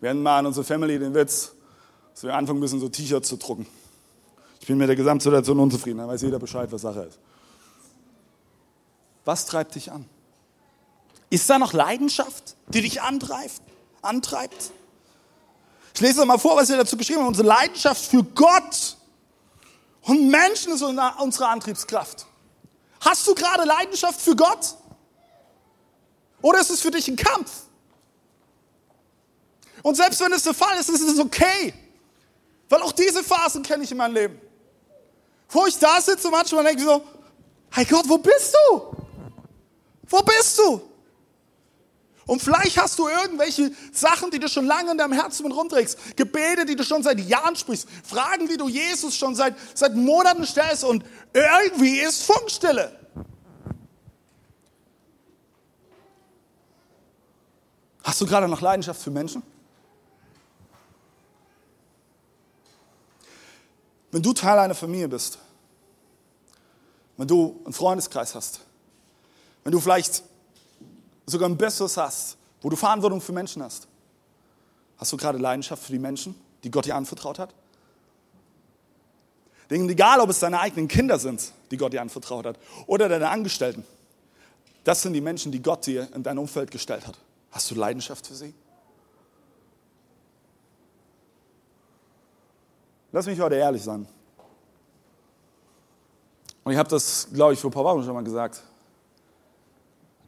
Wir 0.00 0.10
hatten 0.10 0.22
mal 0.22 0.40
in 0.40 0.46
unserer 0.46 0.64
Family 0.64 0.98
den 0.98 1.14
Witz, 1.14 1.52
dass 2.14 2.22
wir 2.22 2.34
anfangen 2.34 2.60
müssen, 2.60 2.80
so 2.80 2.88
T-Shirts 2.88 3.28
zu 3.28 3.36
drucken. 3.36 3.66
Ich 4.60 4.66
bin 4.66 4.78
mit 4.78 4.88
der 4.88 4.96
Gesamtsituation 4.96 5.58
unzufrieden, 5.58 5.98
dann 5.98 6.08
weiß 6.08 6.22
jeder 6.22 6.38
Bescheid, 6.38 6.70
was 6.70 6.82
Sache 6.82 7.02
ist. 7.02 7.18
Was 9.24 9.46
treibt 9.46 9.74
dich 9.74 9.90
an? 9.90 10.06
Ist 11.30 11.48
da 11.50 11.58
noch 11.58 11.72
Leidenschaft, 11.72 12.56
die 12.68 12.82
dich 12.82 13.02
antreibt? 13.02 13.60
antreibt? 14.02 14.70
Ich 15.94 16.00
lese 16.00 16.24
mal 16.24 16.38
vor, 16.38 16.56
was 16.56 16.68
wir 16.68 16.76
dazu 16.76 16.96
geschrieben 16.96 17.20
haben. 17.20 17.28
Unsere 17.28 17.48
Leidenschaft 17.48 18.04
für 18.04 18.22
Gott 18.22 18.96
und 20.02 20.28
Menschen 20.30 20.72
ist 20.72 20.82
unsere 20.82 21.48
Antriebskraft. 21.48 22.26
Hast 23.00 23.26
du 23.26 23.34
gerade 23.34 23.64
Leidenschaft 23.64 24.20
für 24.20 24.36
Gott? 24.36 24.76
Oder 26.40 26.60
ist 26.60 26.70
es 26.70 26.80
für 26.80 26.90
dich 26.90 27.08
ein 27.08 27.16
Kampf? 27.16 27.50
Und 29.88 29.94
selbst 29.94 30.20
wenn 30.20 30.30
es 30.34 30.42
der 30.42 30.52
Fall 30.52 30.78
ist, 30.78 30.90
ist 30.90 31.00
es 31.00 31.18
okay. 31.18 31.72
Weil 32.68 32.82
auch 32.82 32.92
diese 32.92 33.24
Phasen 33.24 33.62
kenne 33.62 33.84
ich 33.84 33.90
in 33.90 33.96
meinem 33.96 34.12
Leben. 34.12 34.38
Wo 35.48 35.64
ich 35.64 35.78
da 35.78 35.98
sitze 35.98 36.28
und 36.28 36.34
manchmal 36.34 36.62
denke 36.62 36.82
ich 36.82 36.86
so, 36.86 37.02
hey 37.70 37.86
Gott, 37.86 38.06
wo 38.06 38.18
bist 38.18 38.54
du? 38.54 38.96
Wo 40.06 40.20
bist 40.20 40.58
du? 40.58 40.82
Und 42.26 42.42
vielleicht 42.42 42.76
hast 42.76 42.98
du 42.98 43.08
irgendwelche 43.08 43.72
Sachen, 43.90 44.30
die 44.30 44.38
du 44.38 44.46
schon 44.50 44.66
lange 44.66 44.90
in 44.90 44.98
deinem 44.98 45.14
Herzen 45.14 45.44
mit 45.44 45.56
rumträgst. 45.56 46.18
Gebete, 46.18 46.66
die 46.66 46.76
du 46.76 46.84
schon 46.84 47.02
seit 47.02 47.18
Jahren 47.20 47.56
sprichst. 47.56 47.88
Fragen, 48.04 48.46
die 48.46 48.58
du 48.58 48.68
Jesus 48.68 49.16
schon 49.16 49.34
seit, 49.34 49.54
seit 49.72 49.96
Monaten 49.96 50.44
stellst 50.44 50.84
und 50.84 51.02
irgendwie 51.32 52.00
ist 52.00 52.24
Funkstille. 52.24 52.94
Hast 58.04 58.20
du 58.20 58.26
gerade 58.26 58.48
noch 58.48 58.60
Leidenschaft 58.60 59.00
für 59.00 59.10
Menschen? 59.10 59.42
Wenn 64.18 64.22
du 64.24 64.32
Teil 64.32 64.58
einer 64.58 64.74
Familie 64.74 65.06
bist, 65.06 65.38
wenn 67.16 67.28
du 67.28 67.60
einen 67.64 67.72
Freundeskreis 67.72 68.34
hast, 68.34 68.62
wenn 69.62 69.70
du 69.70 69.78
vielleicht 69.78 70.24
sogar 71.24 71.48
ein 71.48 71.56
besseres 71.56 71.96
hast, 71.96 72.36
wo 72.60 72.68
du 72.68 72.74
Verantwortung 72.74 73.20
für 73.20 73.30
Menschen 73.30 73.62
hast. 73.62 73.86
Hast 74.96 75.12
du 75.12 75.16
gerade 75.16 75.38
Leidenschaft 75.38 75.84
für 75.84 75.92
die 75.92 76.00
Menschen, 76.00 76.34
die 76.64 76.70
Gott 76.72 76.86
dir 76.86 76.96
anvertraut 76.96 77.38
hat? 77.38 77.54
Denn 79.70 79.88
egal, 79.88 80.18
ob 80.18 80.30
es 80.30 80.40
deine 80.40 80.58
eigenen 80.58 80.88
Kinder 80.88 81.20
sind, 81.20 81.52
die 81.70 81.76
Gott 81.76 81.92
dir 81.92 82.02
anvertraut 82.02 82.44
hat, 82.44 82.58
oder 82.88 83.08
deine 83.08 83.28
Angestellten, 83.28 83.84
das 84.82 85.00
sind 85.00 85.12
die 85.12 85.20
Menschen, 85.20 85.52
die 85.52 85.62
Gott 85.62 85.86
dir 85.86 86.08
in 86.12 86.24
dein 86.24 86.38
Umfeld 86.38 86.72
gestellt 86.72 87.06
hat. 87.06 87.16
Hast 87.52 87.70
du 87.70 87.76
Leidenschaft 87.76 88.26
für 88.26 88.34
sie? 88.34 88.52
Lass 93.12 93.26
mich 93.26 93.40
heute 93.40 93.56
ehrlich 93.56 93.82
sein. 93.82 94.06
Und 96.64 96.72
ich 96.72 96.78
habe 96.78 96.90
das, 96.90 97.28
glaube 97.32 97.54
ich, 97.54 97.60
vor 97.60 97.70
ein 97.70 97.74
paar 97.74 97.84
Wochen 97.84 98.04
schon 98.04 98.14
mal 98.14 98.24
gesagt. 98.24 98.62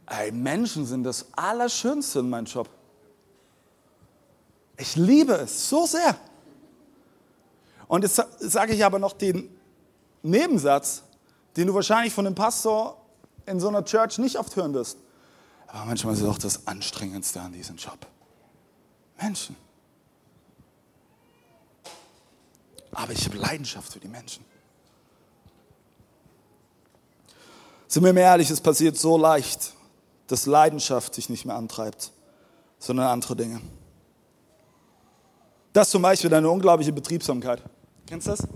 Ey, 0.07 0.31
Menschen 0.31 0.85
sind 0.85 1.03
das 1.03 1.27
Allerschönste 1.33 2.19
in 2.19 2.29
meinem 2.29 2.45
Job. 2.45 2.67
Ich 4.77 4.95
liebe 4.95 5.33
es 5.33 5.69
so 5.69 5.85
sehr. 5.85 6.15
Und 7.87 8.03
jetzt 8.03 8.19
sage 8.39 8.73
ich 8.73 8.83
aber 8.83 8.97
noch 8.97 9.13
den 9.13 9.55
Nebensatz, 10.23 11.03
den 11.55 11.67
du 11.67 11.73
wahrscheinlich 11.73 12.13
von 12.13 12.25
dem 12.25 12.35
Pastor 12.35 12.97
in 13.45 13.59
so 13.59 13.67
einer 13.67 13.85
Church 13.85 14.17
nicht 14.17 14.37
oft 14.37 14.55
hören 14.55 14.73
wirst. 14.73 14.97
Aber 15.67 15.85
manchmal 15.85 16.13
ist 16.13 16.21
es 16.21 16.27
auch 16.27 16.37
das 16.37 16.67
Anstrengendste 16.67 17.39
an 17.39 17.53
diesem 17.53 17.75
Job. 17.75 17.99
Menschen. 19.21 19.55
Aber 22.91 23.13
ich 23.13 23.25
habe 23.25 23.37
Leidenschaft 23.37 23.93
für 23.93 23.99
die 23.99 24.07
Menschen. 24.07 24.43
Sind 27.87 28.03
wir 28.03 28.13
mal 28.13 28.21
ehrlich, 28.21 28.49
es 28.49 28.61
passiert 28.61 28.97
so 28.97 29.17
leicht, 29.17 29.73
dass 30.27 30.45
Leidenschaft 30.45 31.17
dich 31.17 31.29
nicht 31.29 31.45
mehr 31.45 31.55
antreibt, 31.55 32.11
sondern 32.79 33.07
andere 33.07 33.35
Dinge. 33.35 33.61
Das 35.73 35.89
zum 35.89 36.01
Beispiel 36.01 36.29
deine 36.29 36.49
unglaubliche 36.49 36.93
Betriebsamkeit. 36.93 37.61
Kennst 38.07 38.27
du 38.27 38.31
das? 38.31 38.47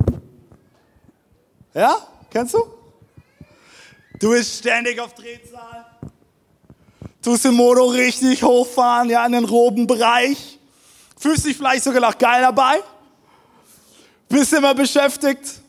Ja? 1.73 1.97
Kennst 2.29 2.53
du? 2.53 2.63
Du 4.19 4.29
bist 4.29 4.59
ständig 4.59 4.99
auf 4.99 5.13
Drehzahl. 5.13 5.85
Tust 7.21 7.43
den 7.43 7.55
Motor 7.55 7.93
richtig 7.93 8.43
hochfahren, 8.43 9.09
ja, 9.09 9.25
in 9.25 9.31
den 9.31 9.45
roten 9.45 9.87
Bereich. 9.87 10.59
Fühlst 11.17 11.45
dich 11.45 11.57
vielleicht 11.57 11.83
sogar 11.83 12.01
noch 12.01 12.17
geil 12.17 12.41
dabei. 12.41 12.81
Bist 14.29 14.53
immer 14.53 14.73
beschäftigt. 14.73 15.59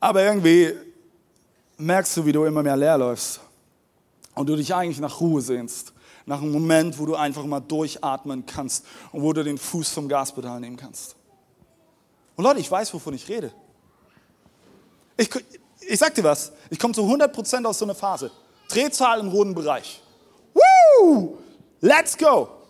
Aber 0.00 0.22
irgendwie 0.22 0.74
merkst 1.76 2.16
du, 2.16 2.26
wie 2.26 2.32
du 2.32 2.44
immer 2.44 2.62
mehr 2.62 2.76
leer 2.76 2.98
läufst 2.98 3.40
und 4.34 4.48
du 4.48 4.56
dich 4.56 4.74
eigentlich 4.74 5.00
nach 5.00 5.20
Ruhe 5.20 5.40
sehnst, 5.40 5.92
nach 6.26 6.40
einem 6.40 6.52
Moment, 6.52 6.98
wo 6.98 7.06
du 7.06 7.14
einfach 7.14 7.44
mal 7.44 7.60
durchatmen 7.60 8.46
kannst 8.46 8.84
und 9.12 9.22
wo 9.22 9.32
du 9.32 9.44
den 9.44 9.58
Fuß 9.58 9.90
vom 9.90 10.08
Gaspedal 10.08 10.60
nehmen 10.60 10.76
kannst. 10.76 11.16
Und 12.36 12.44
Leute, 12.44 12.60
ich 12.60 12.70
weiß, 12.70 12.92
wovon 12.94 13.14
ich 13.14 13.28
rede. 13.28 13.52
Ich, 15.16 15.28
ich 15.80 15.98
sag 15.98 16.14
dir 16.14 16.24
was, 16.24 16.52
ich 16.70 16.78
komme 16.78 16.94
zu 16.94 17.02
100% 17.02 17.64
aus 17.64 17.78
so 17.78 17.84
einer 17.84 17.94
Phase. 17.94 18.30
Drehzahl 18.68 19.20
im 19.20 19.28
roten 19.28 19.54
Bereich. 19.54 20.02
Woo! 20.54 21.38
Let's 21.80 22.16
go! 22.16 22.61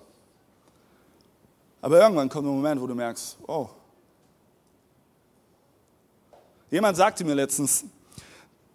Aber 1.83 2.01
irgendwann 2.01 2.29
kommt 2.29 2.47
ein 2.47 2.55
Moment, 2.55 2.81
wo 2.81 2.87
du 2.87 2.95
merkst, 2.95 3.37
oh. 3.47 3.69
Jemand 6.71 6.97
sagte 6.97 7.25
mir 7.25 7.35
letztens, 7.35 7.85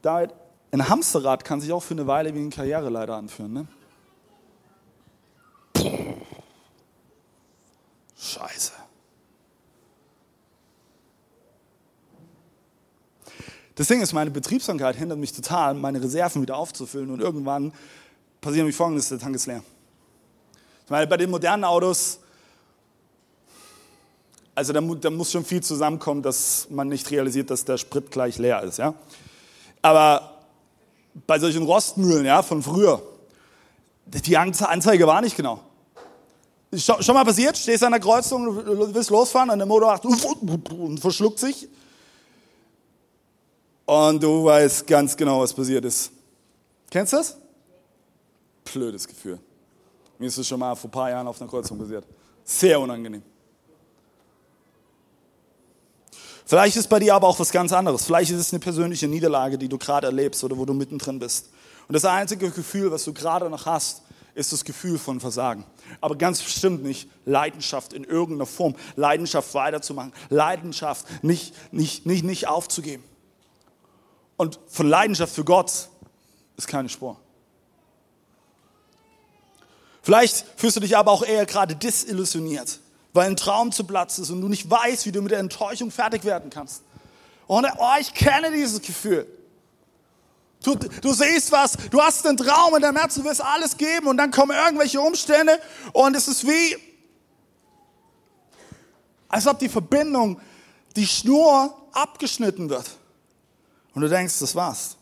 ein 0.04 0.90
Hamsterrad 0.90 1.44
kann 1.44 1.60
sich 1.62 1.72
auch 1.72 1.82
für 1.82 1.96
eine 1.96 2.06
Weile 2.06 2.34
wie 2.36 2.40
eine 2.40 2.50
Karriereleiter 2.50 3.16
anführen. 3.16 3.54
Ne? 3.54 3.68
Scheiße. 8.18 8.74
Das 13.76 13.88
Ding 13.88 14.02
ist, 14.02 14.12
meine 14.12 14.32
Betriebsamkeit 14.32 14.96
hindert 14.96 15.20
mich 15.20 15.32
total, 15.34 15.76
meine 15.76 16.02
Reserven 16.02 16.42
wieder 16.42 16.58
aufzufüllen 16.58 17.10
und 17.10 17.22
irgendwann 17.22 17.72
passiert 18.42 18.58
nämlich 18.58 18.76
folgendes, 18.76 19.10
der 19.10 19.20
Tank 19.20 19.36
ist 19.36 19.46
leer. 19.46 19.64
Ich 20.84 20.90
meine, 20.90 21.08
bei 21.08 21.18
den 21.18 21.30
modernen 21.30 21.64
Autos, 21.64 22.20
also 24.58 24.74
da, 24.74 24.82
da 24.82 25.12
muss 25.12 25.32
schon 25.32 25.46
viel 25.46 25.62
zusammenkommen, 25.62 26.24
dass 26.24 26.68
man 26.72 26.88
nicht 26.88 27.12
realisiert, 27.12 27.52
dass 27.52 27.64
der 27.64 27.78
Sprit 27.78 28.10
gleich 28.10 28.40
leer 28.40 28.64
ist. 28.64 28.80
Ja? 28.80 28.96
Aber 29.84 30.46
bei 31.28 31.38
solchen 31.38 31.62
Rostmühlen 31.62 32.26
ja, 32.26 32.42
von 32.42 32.64
früher, 32.64 33.04
die 34.08 34.36
Anzeige 34.36 35.06
war 35.06 35.22
nicht 35.22 35.38
genau. 35.38 35.60
Schon, 36.76 37.04
schon 37.04 37.14
mal 37.14 37.24
passiert, 37.24 37.56
stehst 37.56 37.84
an 37.84 37.92
der 37.92 38.02
Kreuzung, 38.02 38.96
willst 38.96 39.12
losfahren 39.12 39.52
und 39.52 39.60
der 39.60 39.68
Motor 39.68 39.90
macht 39.90 40.06
und 40.72 41.00
verschluckt 41.00 41.38
sich. 41.38 41.70
Und 43.86 44.24
du 44.24 44.44
weißt 44.44 44.88
ganz 44.88 45.16
genau, 45.16 45.42
was 45.42 45.54
passiert 45.54 45.86
ist. 45.86 46.12
Kennst 46.90 47.14
du 47.14 47.18
das? 47.18 47.38
Blödes 48.74 49.08
Gefühl. 49.08 49.38
Mir 50.18 50.26
ist 50.26 50.38
es 50.40 50.48
schon 50.48 50.60
mal 50.60 50.74
vor 50.74 50.88
ein 50.88 50.92
paar 50.92 51.12
Jahren 51.12 51.28
auf 51.28 51.40
einer 51.40 51.48
Kreuzung 51.48 51.78
passiert. 51.78 52.06
Sehr 52.44 52.80
unangenehm. 52.80 53.22
Vielleicht 56.48 56.78
ist 56.78 56.88
bei 56.88 57.00
dir 57.00 57.14
aber 57.14 57.28
auch 57.28 57.40
was 57.40 57.52
ganz 57.52 57.74
anderes. 57.74 58.06
Vielleicht 58.06 58.32
ist 58.32 58.40
es 58.40 58.54
eine 58.54 58.62
persönliche 58.62 59.08
Niederlage, 59.08 59.58
die 59.58 59.68
du 59.68 59.78
gerade 59.78 60.08
erlebst 60.08 60.44
oder 60.46 60.58
wo 60.58 60.64
du 60.64 60.74
mittendrin 60.74 61.20
bist. 61.20 61.50
Und 61.90 61.94
das 61.94 62.06
einzige 62.06 62.50
Gefühl, 62.50 62.90
was 62.90 63.04
du 63.04 63.14
gerade 63.14 63.50
noch 63.50 63.66
hast, 63.66 64.02
ist 64.34 64.54
das 64.54 64.64
Gefühl 64.64 64.98
von 64.98 65.20
Versagen. 65.20 65.66
Aber 66.00 66.16
ganz 66.16 66.42
bestimmt 66.42 66.84
nicht 66.84 67.10
Leidenschaft 67.26 67.92
in 67.92 68.06
irgendeiner 68.06 68.46
Form. 68.46 68.76
Leidenschaft 68.96 69.54
weiterzumachen. 69.56 70.14
Leidenschaft 70.30 71.06
nicht, 71.22 71.54
nicht, 71.74 72.06
nicht, 72.06 72.24
nicht 72.24 72.48
aufzugeben. 72.48 73.04
Und 74.38 74.58
von 74.68 74.88
Leidenschaft 74.88 75.36
für 75.36 75.44
Gott 75.44 75.90
ist 76.56 76.68
keine 76.68 76.88
Spur. 76.88 77.18
Vielleicht 80.02 80.46
fühlst 80.56 80.78
du 80.78 80.82
dich 80.82 80.96
aber 80.96 81.12
auch 81.12 81.24
eher 81.24 81.46
gerade 81.46 81.76
disillusioniert, 81.76 82.80
weil 83.14 83.28
ein 83.28 83.36
Traum 83.36 83.72
zu 83.72 83.84
Platz 83.84 84.18
ist 84.20 84.30
und 84.30 84.42
du 84.42 84.48
nicht 84.48 84.70
weißt, 84.70 85.06
wie 85.06 85.12
du 85.12 85.22
mit 85.22 85.32
der 85.32 85.40
Enttäuschung 85.40 85.92
fertig 85.92 86.24
werden 86.24 86.50
kannst. 86.50 86.84
Und 87.48 87.66
oh, 87.78 87.94
ich 88.00 88.14
kenne 88.14 88.52
dieses 88.52 88.82
Gefühl. 88.82 89.28
Du, 90.64 90.76
du 90.76 91.14
siehst 91.14 91.52
was, 91.52 91.74
du 91.92 92.02
hast 92.02 92.26
einen 92.28 92.36
Traum 92.36 92.76
in 92.76 92.82
deinem 92.82 92.98
Herzen, 92.98 93.24
du 93.24 93.30
willst 93.30 93.42
alles 93.42 93.78
geben 93.78 94.08
und 94.08 94.18
dann 94.18 94.32
kommen 94.32 94.58
irgendwelche 94.58 95.00
Umstände 95.00 95.60
und 95.94 96.16
es 96.16 96.28
ist 96.28 96.46
wie, 96.46 96.76
als 99.30 99.48
ob 99.48 99.60
die 99.60 99.70
Verbindung, 99.70 100.42
die 100.96 101.08
Schnur 101.08 101.74
abgeschnitten 101.94 102.70
wird. 102.70 102.90
Und 103.94 104.02
du 104.02 104.10
denkst, 104.10 104.40
das 104.40 104.56
war's. 104.56 104.97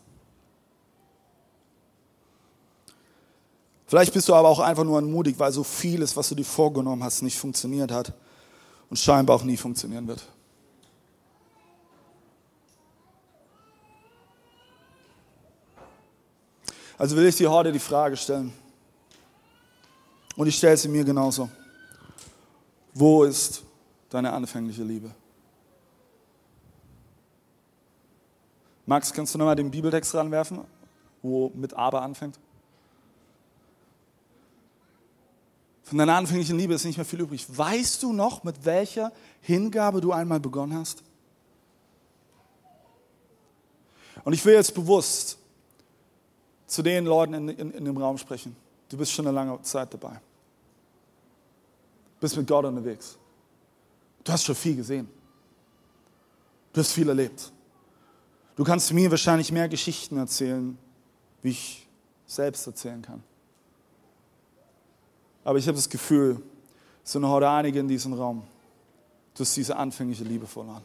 Vielleicht 3.86 4.12
bist 4.12 4.28
du 4.28 4.34
aber 4.34 4.48
auch 4.48 4.58
einfach 4.58 4.84
nur 4.84 4.98
entmutigt, 4.98 5.38
weil 5.38 5.52
so 5.52 5.62
vieles, 5.62 6.16
was 6.16 6.28
du 6.28 6.34
dir 6.34 6.44
vorgenommen 6.44 7.04
hast, 7.04 7.22
nicht 7.22 7.38
funktioniert 7.38 7.92
hat 7.92 8.12
und 8.90 8.96
scheinbar 8.96 9.36
auch 9.36 9.44
nie 9.44 9.56
funktionieren 9.56 10.08
wird. 10.08 10.26
Also 16.98 17.14
will 17.14 17.26
ich 17.26 17.36
dir 17.36 17.50
heute 17.50 17.72
die 17.72 17.78
Frage 17.78 18.16
stellen. 18.16 18.52
Und 20.34 20.46
ich 20.46 20.56
stelle 20.56 20.76
sie 20.76 20.88
mir 20.88 21.04
genauso. 21.04 21.48
Wo 22.92 23.24
ist 23.24 23.62
deine 24.10 24.32
anfängliche 24.32 24.82
Liebe? 24.82 25.10
Max, 28.86 29.12
kannst 29.12 29.34
du 29.34 29.38
nochmal 29.38 29.56
den 29.56 29.70
Bibeltext 29.70 30.14
ranwerfen, 30.14 30.60
wo 31.22 31.50
mit 31.54 31.74
Aber 31.74 32.02
anfängt? 32.02 32.38
Von 35.86 35.98
deiner 35.98 36.16
anfänglichen 36.16 36.58
Liebe 36.58 36.74
ist 36.74 36.84
nicht 36.84 36.96
mehr 36.96 37.04
viel 37.04 37.20
übrig. 37.20 37.46
Weißt 37.48 38.02
du 38.02 38.12
noch, 38.12 38.42
mit 38.42 38.64
welcher 38.64 39.12
Hingabe 39.40 40.00
du 40.00 40.10
einmal 40.10 40.40
begonnen 40.40 40.74
hast? 40.74 41.04
Und 44.24 44.32
ich 44.32 44.44
will 44.44 44.54
jetzt 44.54 44.74
bewusst 44.74 45.38
zu 46.66 46.82
den 46.82 47.04
Leuten 47.06 47.34
in, 47.34 47.48
in, 47.50 47.70
in 47.70 47.84
dem 47.84 47.96
Raum 47.96 48.18
sprechen. 48.18 48.56
Du 48.88 48.96
bist 48.96 49.12
schon 49.12 49.28
eine 49.28 49.34
lange 49.36 49.62
Zeit 49.62 49.94
dabei. 49.94 50.20
Bist 52.18 52.36
mit 52.36 52.48
Gott 52.48 52.64
unterwegs. 52.64 53.16
Du 54.24 54.32
hast 54.32 54.42
schon 54.42 54.56
viel 54.56 54.74
gesehen. 54.74 55.08
Du 56.72 56.80
hast 56.80 56.90
viel 56.90 57.08
erlebt. 57.08 57.52
Du 58.56 58.64
kannst 58.64 58.92
mir 58.92 59.08
wahrscheinlich 59.08 59.52
mehr 59.52 59.68
Geschichten 59.68 60.16
erzählen, 60.16 60.76
wie 61.42 61.50
ich 61.50 61.86
selbst 62.26 62.66
erzählen 62.66 63.00
kann. 63.02 63.22
Aber 65.46 65.60
ich 65.60 65.68
habe 65.68 65.76
das 65.76 65.88
Gefühl, 65.88 66.42
es 67.04 67.12
sind 67.12 67.24
heute 67.24 67.48
einige 67.48 67.78
in 67.78 67.86
diesem 67.86 68.14
Raum, 68.14 68.42
du 69.32 69.42
hast 69.42 69.56
diese 69.56 69.76
anfängliche 69.76 70.24
Liebe 70.24 70.44
verloren. 70.44 70.82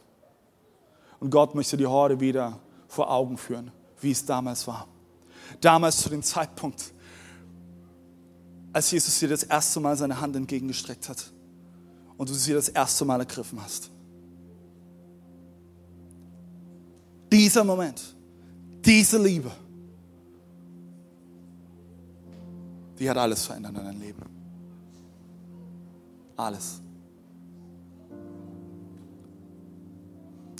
Und 1.19 1.31
Gott 1.31 1.55
möchte 1.55 1.77
dir 1.77 1.89
heute 1.89 2.19
wieder 2.19 2.59
vor 2.87 3.09
Augen 3.09 3.39
führen, 3.39 3.71
wie 4.01 4.11
es 4.11 4.23
damals 4.23 4.67
war. 4.67 4.87
Damals 5.61 5.97
zu 5.97 6.09
dem 6.09 6.21
Zeitpunkt, 6.21 6.93
als 8.71 8.91
Jesus 8.91 9.17
dir 9.17 9.29
das 9.29 9.41
erste 9.41 9.79
Mal 9.79 9.97
seine 9.97 10.21
Hand 10.21 10.35
entgegengestreckt 10.35 11.09
hat 11.09 11.31
und 12.17 12.29
du 12.29 12.33
sie 12.35 12.53
das 12.53 12.69
erste 12.69 13.03
Mal 13.03 13.19
ergriffen 13.21 13.59
hast. 13.63 13.89
Dieser 17.31 17.63
Moment, 17.63 18.15
diese 18.85 19.17
Liebe, 19.17 19.49
die 22.99 23.09
hat 23.09 23.17
alles 23.17 23.43
verändert 23.43 23.75
in 23.75 23.83
deinem 23.83 23.99
Leben. 23.99 24.40
Alles. 26.41 26.81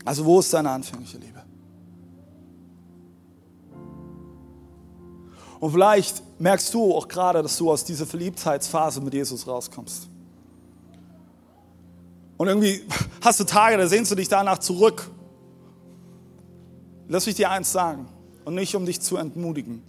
Also 0.06 0.24
wo 0.26 0.40
ist 0.40 0.54
deine 0.54 0.70
anfängliche 0.70 1.18
Liebe? 1.18 1.42
Und 5.60 5.72
vielleicht 5.72 6.22
merkst 6.40 6.72
du 6.74 6.96
auch 6.96 7.08
gerade, 7.08 7.42
dass 7.42 7.58
du 7.58 7.72
aus 7.72 7.84
dieser 7.84 8.06
Verliebtheitsphase 8.06 9.02
mit 9.02 9.16
Jesus 9.16 9.48
rauskommst. 9.48 10.08
Und 12.38 12.48
irgendwie 12.48 12.84
hast 13.22 13.40
du 13.40 13.44
Tage, 13.44 13.78
da 13.78 13.88
sehnst 13.88 14.12
du 14.12 14.16
dich 14.16 14.28
danach 14.28 14.60
zurück. 14.60 15.10
Lass 17.08 17.26
mich 17.26 17.36
dir 17.36 17.50
eins 17.50 17.72
sagen, 17.72 18.08
und 18.46 18.54
nicht 18.54 18.76
um 18.76 18.86
dich 18.86 19.02
zu 19.02 19.18
entmutigen, 19.18 19.82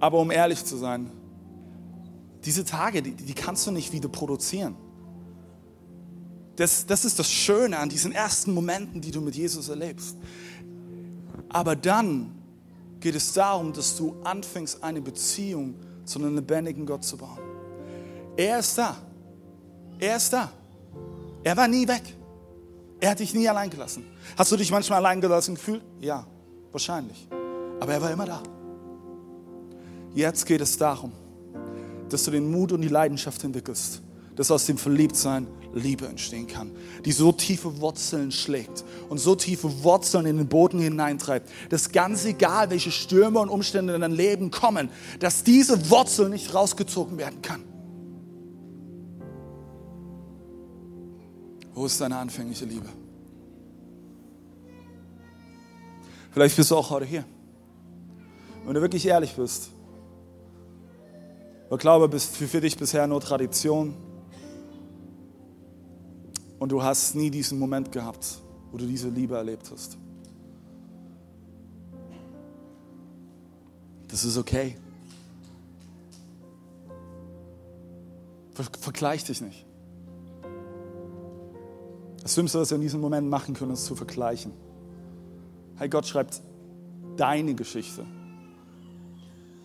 aber 0.00 0.18
um 0.18 0.30
ehrlich 0.30 0.64
zu 0.64 0.76
sein. 0.76 1.10
Diese 2.44 2.64
Tage, 2.64 3.02
die, 3.02 3.12
die 3.12 3.34
kannst 3.34 3.66
du 3.66 3.70
nicht 3.70 3.92
wieder 3.92 4.08
produzieren. 4.08 4.74
Das, 6.56 6.86
das 6.86 7.04
ist 7.04 7.18
das 7.18 7.30
Schöne 7.30 7.78
an 7.78 7.88
diesen 7.88 8.12
ersten 8.12 8.52
Momenten, 8.52 9.00
die 9.00 9.10
du 9.10 9.20
mit 9.20 9.34
Jesus 9.34 9.68
erlebst. 9.68 10.16
Aber 11.48 11.74
dann 11.74 12.32
geht 13.00 13.14
es 13.14 13.32
darum, 13.32 13.72
dass 13.72 13.96
du 13.96 14.16
anfängst, 14.24 14.82
eine 14.82 15.00
Beziehung 15.00 15.74
zu 16.04 16.18
einem 16.18 16.34
lebendigen 16.34 16.86
Gott 16.86 17.04
zu 17.04 17.16
bauen. 17.16 17.38
Er 18.36 18.58
ist 18.58 18.76
da. 18.76 18.96
Er 19.98 20.16
ist 20.16 20.32
da. 20.32 20.50
Er 21.42 21.56
war 21.56 21.68
nie 21.68 21.86
weg. 21.86 22.02
Er 23.00 23.10
hat 23.10 23.20
dich 23.20 23.32
nie 23.32 23.48
allein 23.48 23.70
gelassen. 23.70 24.04
Hast 24.36 24.52
du 24.52 24.56
dich 24.56 24.70
manchmal 24.70 24.98
allein 24.98 25.20
gelassen 25.20 25.54
gefühlt? 25.54 25.82
Ja, 26.00 26.26
wahrscheinlich. 26.70 27.26
Aber 27.80 27.94
er 27.94 28.02
war 28.02 28.10
immer 28.10 28.26
da. 28.26 28.42
Jetzt 30.14 30.44
geht 30.44 30.60
es 30.60 30.76
darum, 30.76 31.12
dass 32.12 32.24
du 32.24 32.30
den 32.30 32.50
Mut 32.50 32.72
und 32.72 32.82
die 32.82 32.88
Leidenschaft 32.88 33.42
entwickelst, 33.44 34.02
dass 34.36 34.50
aus 34.50 34.66
dem 34.66 34.78
Verliebtsein 34.78 35.46
Liebe 35.72 36.06
entstehen 36.06 36.46
kann, 36.46 36.72
die 37.04 37.12
so 37.12 37.32
tiefe 37.32 37.80
Wurzeln 37.80 38.32
schlägt 38.32 38.84
und 39.08 39.18
so 39.18 39.34
tiefe 39.34 39.84
Wurzeln 39.84 40.26
in 40.26 40.36
den 40.36 40.48
Boden 40.48 40.80
hineintreibt, 40.80 41.48
dass 41.68 41.92
ganz 41.92 42.24
egal, 42.24 42.70
welche 42.70 42.90
Stürme 42.90 43.38
und 43.38 43.48
Umstände 43.48 43.94
in 43.94 44.00
dein 44.00 44.12
Leben 44.12 44.50
kommen, 44.50 44.90
dass 45.20 45.44
diese 45.44 45.90
Wurzel 45.90 46.28
nicht 46.28 46.54
rausgezogen 46.54 47.18
werden 47.18 47.40
kann. 47.42 47.62
Wo 51.74 51.86
ist 51.86 52.00
deine 52.00 52.16
anfängliche 52.16 52.64
Liebe? 52.64 52.88
Vielleicht 56.32 56.56
bist 56.56 56.70
du 56.70 56.76
auch 56.76 56.90
heute 56.90 57.06
hier. 57.06 57.24
Wenn 58.64 58.74
du 58.74 58.80
wirklich 58.80 59.06
ehrlich 59.06 59.34
bist, 59.34 59.70
weil 61.70 61.78
Glaube 61.78 62.14
ist 62.16 62.36
für 62.36 62.60
dich 62.60 62.76
bisher 62.76 63.06
nur 63.06 63.20
Tradition. 63.20 63.94
Und 66.58 66.72
du 66.72 66.82
hast 66.82 67.14
nie 67.14 67.30
diesen 67.30 67.58
Moment 67.58 67.92
gehabt, 67.92 68.40
wo 68.72 68.76
du 68.76 68.86
diese 68.86 69.08
Liebe 69.08 69.36
erlebt 69.36 69.70
hast. 69.70 69.96
Das 74.08 74.24
ist 74.24 74.36
okay. 74.36 74.76
Ver 78.54 78.64
vergleich 78.80 79.24
dich 79.24 79.40
nicht. 79.40 79.64
Das 82.20 82.34
Schlimmste, 82.34 82.58
was 82.58 82.70
wir 82.70 82.76
in 82.76 82.82
diesem 82.82 83.00
Moment 83.00 83.30
machen 83.30 83.54
können, 83.54 83.72
ist 83.72 83.84
zu 83.84 83.94
vergleichen. 83.94 84.52
Hey, 85.76 85.88
Gott 85.88 86.06
schreibt 86.06 86.42
deine 87.16 87.54
Geschichte. 87.54 88.04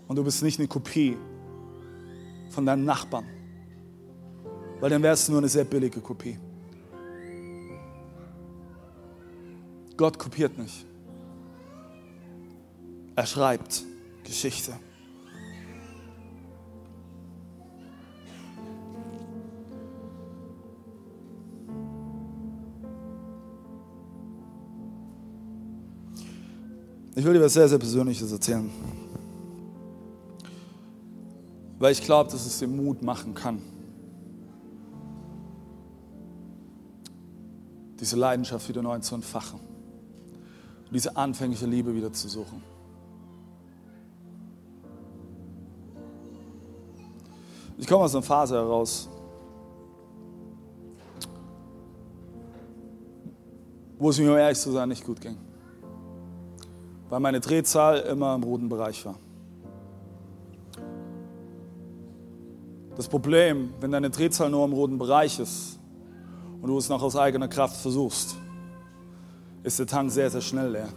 Und 0.07 0.15
du 0.17 0.23
bist 0.23 0.43
nicht 0.43 0.59
eine 0.59 0.67
Kopie 0.67 1.17
von 2.55 2.65
deinem 2.65 2.85
Nachbarn. 2.85 3.25
Weil 4.79 4.89
dann 4.89 5.03
wäre 5.03 5.13
es 5.13 5.27
nur 5.27 5.39
eine 5.39 5.49
sehr 5.49 5.65
billige 5.65 5.99
Kopie. 5.99 6.39
Gott 9.97 10.17
kopiert 10.17 10.57
nicht. 10.57 10.85
Er 13.15 13.25
schreibt 13.25 13.83
Geschichte. 14.23 14.73
Ich 27.17 27.23
will 27.23 27.33
dir 27.33 27.41
was 27.41 27.53
sehr, 27.53 27.69
sehr 27.69 27.79
Persönliches 27.79 28.31
erzählen 28.31 28.69
weil 31.85 31.91
ich 31.91 32.01
glaube, 32.01 32.31
dass 32.31 32.47
es 32.47 32.57
dir 32.57 32.67
Mut 32.67 33.03
machen 33.03 33.35
kann. 33.35 33.61
diese 37.99 38.15
Leidenschaft 38.15 38.67
wieder 38.67 38.81
neu 38.81 38.97
zu 38.99 39.13
entfachen 39.13 39.59
und 39.59 40.91
diese 40.91 41.15
anfängliche 41.15 41.67
Liebe 41.67 41.93
wieder 41.93 42.11
zu 42.11 42.27
suchen. 42.27 42.63
Ich 47.77 47.85
komme 47.85 48.05
aus 48.05 48.15
einer 48.15 48.23
Phase 48.23 48.55
heraus, 48.55 49.07
wo 53.99 54.09
es 54.09 54.17
mir, 54.17 54.31
um 54.31 54.37
ehrlich 54.37 54.59
zu 54.59 54.71
sein, 54.71 54.89
nicht 54.89 55.05
gut 55.05 55.21
ging. 55.21 55.37
Weil 57.09 57.19
meine 57.19 57.39
Drehzahl 57.39 57.99
immer 57.99 58.33
im 58.33 58.41
roten 58.41 58.69
Bereich 58.69 59.05
war. 59.05 59.19
Das 62.95 63.09
Problem, 63.09 63.73
wenn 63.81 63.91
deine 63.91 64.09
Drehzahl 64.09 64.49
nur 64.49 64.63
im 64.63 64.73
roten 64.73 64.97
Bereich 64.97 65.39
ist 65.39 65.79
und 66.61 66.69
du 66.69 66.77
es 66.77 66.87
noch 66.87 67.03
aus 67.03 67.15
eigener 67.15 67.47
Kraft 67.47 67.75
versuchst, 67.75 68.37
ist 69.63 69.79
der 69.79 69.87
Tank 69.87 70.11
sehr, 70.11 70.29
sehr 70.29 70.41
schnell 70.41 70.71
leer. 70.71 70.89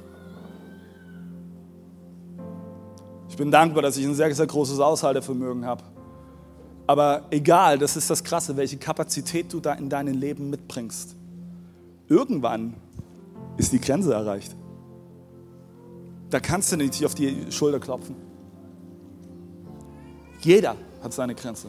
Ich 3.29 3.37
bin 3.37 3.51
dankbar, 3.51 3.83
dass 3.83 3.97
ich 3.97 4.07
ein 4.07 4.15
sehr, 4.15 4.33
sehr 4.35 4.47
großes 4.47 4.79
Aushaltevermögen 4.79 5.65
habe. 5.65 5.83
Aber 6.87 7.23
egal, 7.31 7.79
das 7.79 7.97
ist 7.97 8.09
das 8.09 8.23
Krasse, 8.23 8.57
welche 8.57 8.79
Kapazität 8.79 9.53
du 9.53 9.61
da 9.61 9.75
in 9.75 9.89
deinem 9.89 10.15
Leben 10.15 10.51
mitbringst. 10.51 11.17
Irgendwann 12.09 12.75
ist 13.57 13.73
die 13.73 13.81
Grenze 13.81 14.15
erreicht. 14.15 14.57
Da 16.31 16.41
kannst 16.41 16.73
du 16.73 16.77
nicht 16.77 17.05
auf 17.05 17.15
die 17.15 17.51
Schulter 17.51 17.81
klopfen. 17.81 18.17
Jeder 20.41 20.77
hat 21.03 21.13
seine 21.13 21.35
Grenze. 21.35 21.69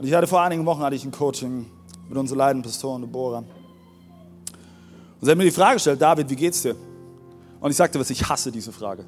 Und 0.00 0.06
ich 0.06 0.14
hatte 0.14 0.26
vor 0.26 0.40
einigen 0.40 0.64
Wochen 0.64 0.80
hatte 0.80 0.96
ich 0.96 1.04
ein 1.04 1.10
Coaching 1.10 1.66
mit 2.08 2.16
unserer 2.16 2.38
Leidenpastorin 2.38 3.02
Deborah. 3.02 3.40
Und 3.40 3.46
sie 5.20 5.30
hat 5.30 5.36
mir 5.36 5.44
die 5.44 5.50
Frage 5.50 5.74
gestellt, 5.74 6.00
David, 6.00 6.30
wie 6.30 6.36
geht's 6.36 6.62
dir? 6.62 6.74
Und 7.60 7.70
ich 7.70 7.76
sagte 7.76 8.00
was, 8.00 8.08
ich 8.08 8.26
hasse 8.26 8.50
diese 8.50 8.72
Frage. 8.72 9.04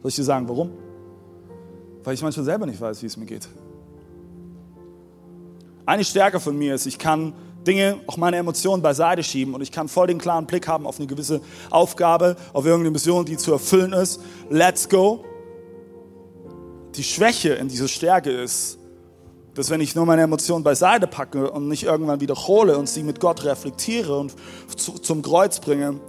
Soll 0.00 0.08
ich 0.08 0.14
dir 0.14 0.22
sagen, 0.22 0.48
warum? 0.48 0.70
Weil 2.04 2.14
ich 2.14 2.22
manchmal 2.22 2.44
selber 2.44 2.64
nicht 2.64 2.80
weiß, 2.80 3.02
wie 3.02 3.06
es 3.06 3.16
mir 3.16 3.26
geht. 3.26 3.48
Eine 5.84 6.04
Stärke 6.04 6.38
von 6.38 6.56
mir 6.56 6.76
ist, 6.76 6.86
ich 6.86 7.00
kann 7.00 7.32
Dinge, 7.66 7.96
auch 8.06 8.16
meine 8.16 8.36
Emotionen 8.36 8.84
beiseite 8.84 9.24
schieben 9.24 9.54
und 9.54 9.62
ich 9.62 9.72
kann 9.72 9.88
voll 9.88 10.06
den 10.06 10.18
klaren 10.18 10.46
Blick 10.46 10.68
haben 10.68 10.86
auf 10.86 10.98
eine 10.98 11.08
gewisse 11.08 11.40
Aufgabe, 11.70 12.36
auf 12.52 12.64
irgendeine 12.64 12.92
Mission, 12.92 13.24
die 13.24 13.36
zu 13.36 13.50
erfüllen 13.50 13.92
ist. 13.92 14.20
Let's 14.48 14.88
go. 14.88 15.24
Die 16.94 17.02
Schwäche 17.02 17.54
in 17.54 17.66
dieser 17.66 17.88
Stärke 17.88 18.30
ist, 18.30 18.79
dass 19.60 19.68
wenn 19.68 19.82
ich 19.82 19.94
nur 19.94 20.06
meine 20.06 20.22
Emotionen 20.22 20.64
beiseite 20.64 21.06
packe 21.06 21.50
und 21.50 21.68
nicht 21.68 21.82
irgendwann 21.82 22.18
wiederhole 22.22 22.78
und 22.78 22.88
sie 22.88 23.02
mit 23.02 23.20
Gott 23.20 23.44
reflektiere 23.44 24.18
und 24.18 24.34
zu, 24.74 24.92
zum 24.92 25.20
Kreuz 25.20 25.60
bringe, 25.60 26.00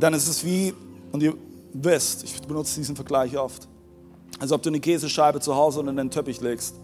dann 0.00 0.14
ist 0.14 0.26
es 0.26 0.42
wie, 0.42 0.72
und 1.12 1.22
ihr 1.22 1.34
wisst, 1.74 2.24
ich 2.24 2.40
benutze 2.40 2.76
diesen 2.76 2.96
Vergleich 2.96 3.36
oft, 3.36 3.68
als 4.38 4.52
ob 4.52 4.62
du 4.62 4.70
eine 4.70 4.80
Käsescheibe 4.80 5.38
zu 5.40 5.54
Hause 5.54 5.80
unter 5.80 5.92
den 5.92 6.10
Teppich 6.10 6.40
legst 6.40 6.76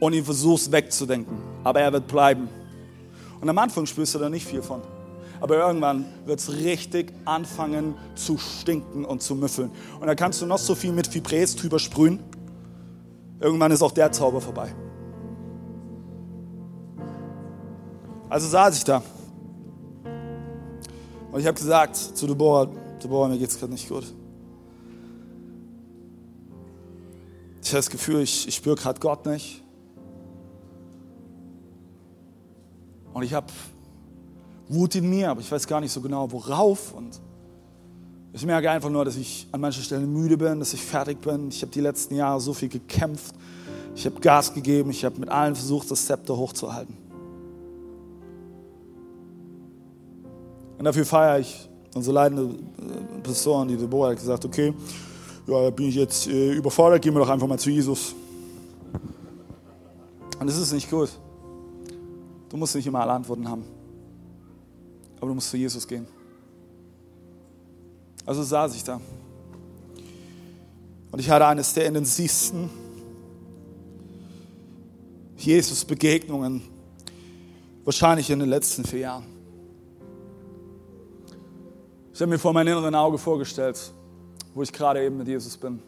und 0.00 0.12
ihn 0.12 0.22
versuchst 0.22 0.70
wegzudenken. 0.70 1.38
Aber 1.64 1.80
er 1.80 1.90
wird 1.90 2.06
bleiben. 2.06 2.50
Und 3.40 3.48
am 3.48 3.56
Anfang 3.56 3.86
spürst 3.86 4.14
du 4.14 4.18
da 4.18 4.28
nicht 4.28 4.46
viel 4.46 4.60
von. 4.60 4.82
Aber 5.40 5.56
irgendwann 5.56 6.04
wird 6.26 6.40
es 6.40 6.52
richtig 6.52 7.10
anfangen 7.24 7.94
zu 8.16 8.36
stinken 8.36 9.06
und 9.06 9.22
zu 9.22 9.34
müffeln. 9.34 9.70
Und 9.98 10.08
da 10.08 10.14
kannst 10.14 10.42
du 10.42 10.46
noch 10.46 10.58
so 10.58 10.74
viel 10.74 10.92
mit 10.92 11.06
Fibres 11.06 11.56
drüber 11.56 11.78
sprühen. 11.78 12.20
Irgendwann 13.42 13.72
ist 13.72 13.82
auch 13.82 13.90
der 13.90 14.12
Zauber 14.12 14.40
vorbei. 14.40 14.72
Also 18.28 18.46
saß 18.46 18.76
ich 18.76 18.84
da. 18.84 19.02
Und 21.32 21.40
ich 21.40 21.46
habe 21.46 21.58
gesagt 21.58 21.96
zu 21.96 22.28
Deborah, 22.28 22.68
Deborah, 23.02 23.28
mir 23.28 23.38
geht 23.38 23.50
es 23.50 23.58
gerade 23.58 23.72
nicht 23.72 23.88
gut. 23.88 24.04
Ich 27.62 27.68
habe 27.70 27.78
das 27.78 27.90
Gefühl, 27.90 28.20
ich, 28.20 28.46
ich 28.46 28.54
spüre 28.54 28.76
gerade 28.76 29.00
Gott 29.00 29.26
nicht. 29.26 29.64
Und 33.12 33.24
ich 33.24 33.34
habe 33.34 33.48
Wut 34.68 34.94
in 34.94 35.10
mir, 35.10 35.30
aber 35.30 35.40
ich 35.40 35.50
weiß 35.50 35.66
gar 35.66 35.80
nicht 35.80 35.92
so 35.92 36.00
genau, 36.00 36.30
worauf. 36.30 36.94
Und 36.94 37.20
ich 38.32 38.46
merke 38.46 38.70
einfach 38.70 38.88
nur, 38.88 39.04
dass 39.04 39.16
ich 39.16 39.46
an 39.52 39.60
manchen 39.60 39.82
Stellen 39.82 40.10
müde 40.12 40.38
bin, 40.38 40.58
dass 40.58 40.72
ich 40.72 40.80
fertig 40.80 41.20
bin. 41.20 41.48
Ich 41.48 41.60
habe 41.60 41.70
die 41.70 41.80
letzten 41.80 42.14
Jahre 42.14 42.40
so 42.40 42.54
viel 42.54 42.68
gekämpft. 42.68 43.34
Ich 43.94 44.06
habe 44.06 44.18
Gas 44.20 44.54
gegeben. 44.54 44.90
Ich 44.90 45.04
habe 45.04 45.20
mit 45.20 45.28
allen 45.28 45.54
versucht, 45.54 45.90
das 45.90 46.06
Zepter 46.06 46.36
hochzuhalten. 46.36 46.96
Und 50.78 50.84
dafür 50.84 51.04
feiere 51.04 51.40
ich 51.40 51.68
unsere 51.94 52.14
leidende 52.14 52.42
äh, 52.44 53.20
Person, 53.22 53.68
die 53.68 53.76
Deborah 53.76 54.10
hat 54.10 54.16
gesagt, 54.16 54.44
okay, 54.44 54.72
ja, 55.46 55.70
bin 55.70 55.88
ich 55.88 55.96
jetzt 55.96 56.26
äh, 56.26 56.54
überfordert, 56.54 57.02
gehen 57.02 57.14
wir 57.14 57.20
doch 57.20 57.28
einfach 57.28 57.46
mal 57.46 57.58
zu 57.58 57.70
Jesus. 57.70 58.14
Und 60.40 60.46
das 60.46 60.56
ist 60.56 60.72
nicht 60.72 60.90
gut. 60.90 61.10
Du 62.48 62.56
musst 62.56 62.74
nicht 62.74 62.86
immer 62.86 63.00
alle 63.00 63.12
Antworten 63.12 63.48
haben. 63.48 63.64
Aber 65.18 65.28
du 65.28 65.34
musst 65.34 65.50
zu 65.50 65.56
Jesus 65.56 65.86
gehen. 65.86 66.06
Also 68.24 68.42
saß 68.42 68.74
ich 68.76 68.84
da. 68.84 69.00
Und 71.10 71.18
ich 71.18 71.28
hatte 71.28 71.46
eines 71.46 71.74
der 71.74 71.86
intensivsten 71.86 72.70
Jesus-Begegnungen, 75.36 76.62
wahrscheinlich 77.84 78.30
in 78.30 78.38
den 78.38 78.48
letzten 78.48 78.84
vier 78.84 79.00
Jahren. 79.00 79.24
Ich 82.14 82.20
habe 82.20 82.30
mir 82.30 82.38
vor 82.38 82.52
meinem 82.52 82.68
inneren 82.68 82.94
Auge 82.94 83.18
vorgestellt, 83.18 83.92
wo 84.54 84.62
ich 84.62 84.72
gerade 84.72 85.04
eben 85.04 85.16
mit 85.16 85.26
Jesus 85.26 85.56
bin. 85.56 85.80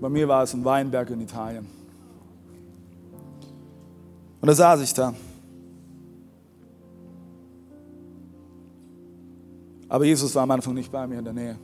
Bei 0.00 0.08
mir 0.08 0.26
war 0.26 0.42
es 0.42 0.54
ein 0.54 0.64
Weinberg 0.64 1.10
in 1.10 1.20
Italien. 1.20 1.66
Und 4.40 4.48
da 4.48 4.54
saß 4.54 4.80
ich 4.80 4.94
da. 4.94 5.14
Aber 9.92 10.06
Jesus 10.06 10.34
war 10.34 10.44
am 10.44 10.50
Anfang 10.50 10.72
nicht 10.72 10.90
bei 10.90 11.06
mir 11.06 11.18
in 11.18 11.24
der 11.24 11.34
Nähe. 11.34 11.58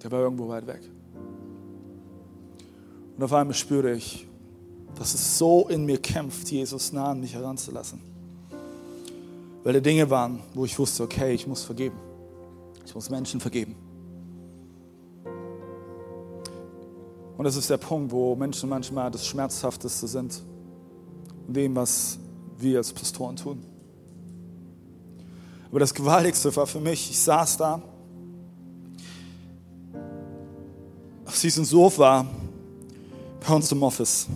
Der 0.00 0.12
war 0.12 0.20
irgendwo 0.20 0.48
weit 0.48 0.64
weg. 0.68 0.80
Und 3.16 3.24
auf 3.24 3.32
einmal 3.32 3.54
spürte 3.54 3.90
ich, 3.90 4.28
dass 4.94 5.12
es 5.14 5.36
so 5.36 5.66
in 5.68 5.86
mir 5.86 5.98
kämpft, 5.98 6.48
Jesus 6.52 6.92
nah 6.92 7.10
an 7.10 7.18
mich 7.18 7.34
heranzulassen. 7.34 8.00
Weil 9.64 9.72
da 9.72 9.80
Dinge 9.80 10.08
waren, 10.08 10.38
wo 10.54 10.64
ich 10.64 10.78
wusste, 10.78 11.02
okay, 11.02 11.34
ich 11.34 11.48
muss 11.48 11.64
vergeben. 11.64 11.96
Ich 12.86 12.94
muss 12.94 13.10
Menschen 13.10 13.40
vergeben. 13.40 13.74
Und 17.36 17.44
das 17.44 17.56
ist 17.56 17.68
der 17.70 17.78
Punkt, 17.78 18.12
wo 18.12 18.36
Menschen 18.36 18.68
manchmal 18.68 19.10
das 19.10 19.26
Schmerzhafteste 19.26 20.06
sind 20.06 20.40
dem, 21.48 21.74
was 21.74 22.20
wir 22.56 22.78
als 22.78 22.92
Pastoren 22.92 23.34
tun. 23.34 23.64
Aber 25.70 25.80
das 25.80 25.94
Gewaltigste 25.94 26.54
war 26.56 26.66
für 26.66 26.80
mich, 26.80 27.10
ich 27.10 27.18
saß 27.20 27.56
da 27.56 27.80
auf 31.24 31.40
diesem 31.40 31.64
Sofa 31.64 32.26
bei 33.46 33.54
uns 33.54 33.70
im 33.70 33.82
Office. 33.84 34.26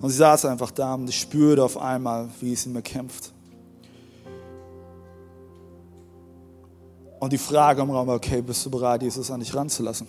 Und 0.00 0.10
sie 0.10 0.16
saß 0.16 0.44
einfach 0.44 0.70
da 0.70 0.94
und 0.94 1.08
ich 1.08 1.20
spürte 1.20 1.64
auf 1.64 1.76
einmal, 1.76 2.28
wie 2.40 2.52
es 2.52 2.64
in 2.66 2.72
mir 2.72 2.82
kämpft. 2.82 3.32
Und 7.18 7.32
die 7.32 7.38
Frage 7.38 7.82
im 7.82 7.90
Raum 7.90 8.06
war, 8.06 8.14
okay, 8.14 8.40
bist 8.40 8.64
du 8.64 8.70
bereit, 8.70 9.02
Jesus 9.02 9.30
an 9.30 9.40
dich 9.40 9.52
ranzulassen? 9.52 10.06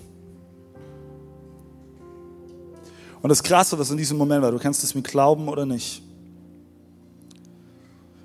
Und 3.22 3.30
das 3.30 3.44
Krasse, 3.44 3.78
was 3.78 3.92
in 3.92 3.98
diesem 3.98 4.18
Moment 4.18 4.44
war, 4.44 4.52
du 4.52 4.60
kannst 4.60 4.84
es 4.84 4.96
mir 4.96 5.02
glauben 5.02 5.50
oder 5.50 5.66
nicht. 5.66 6.04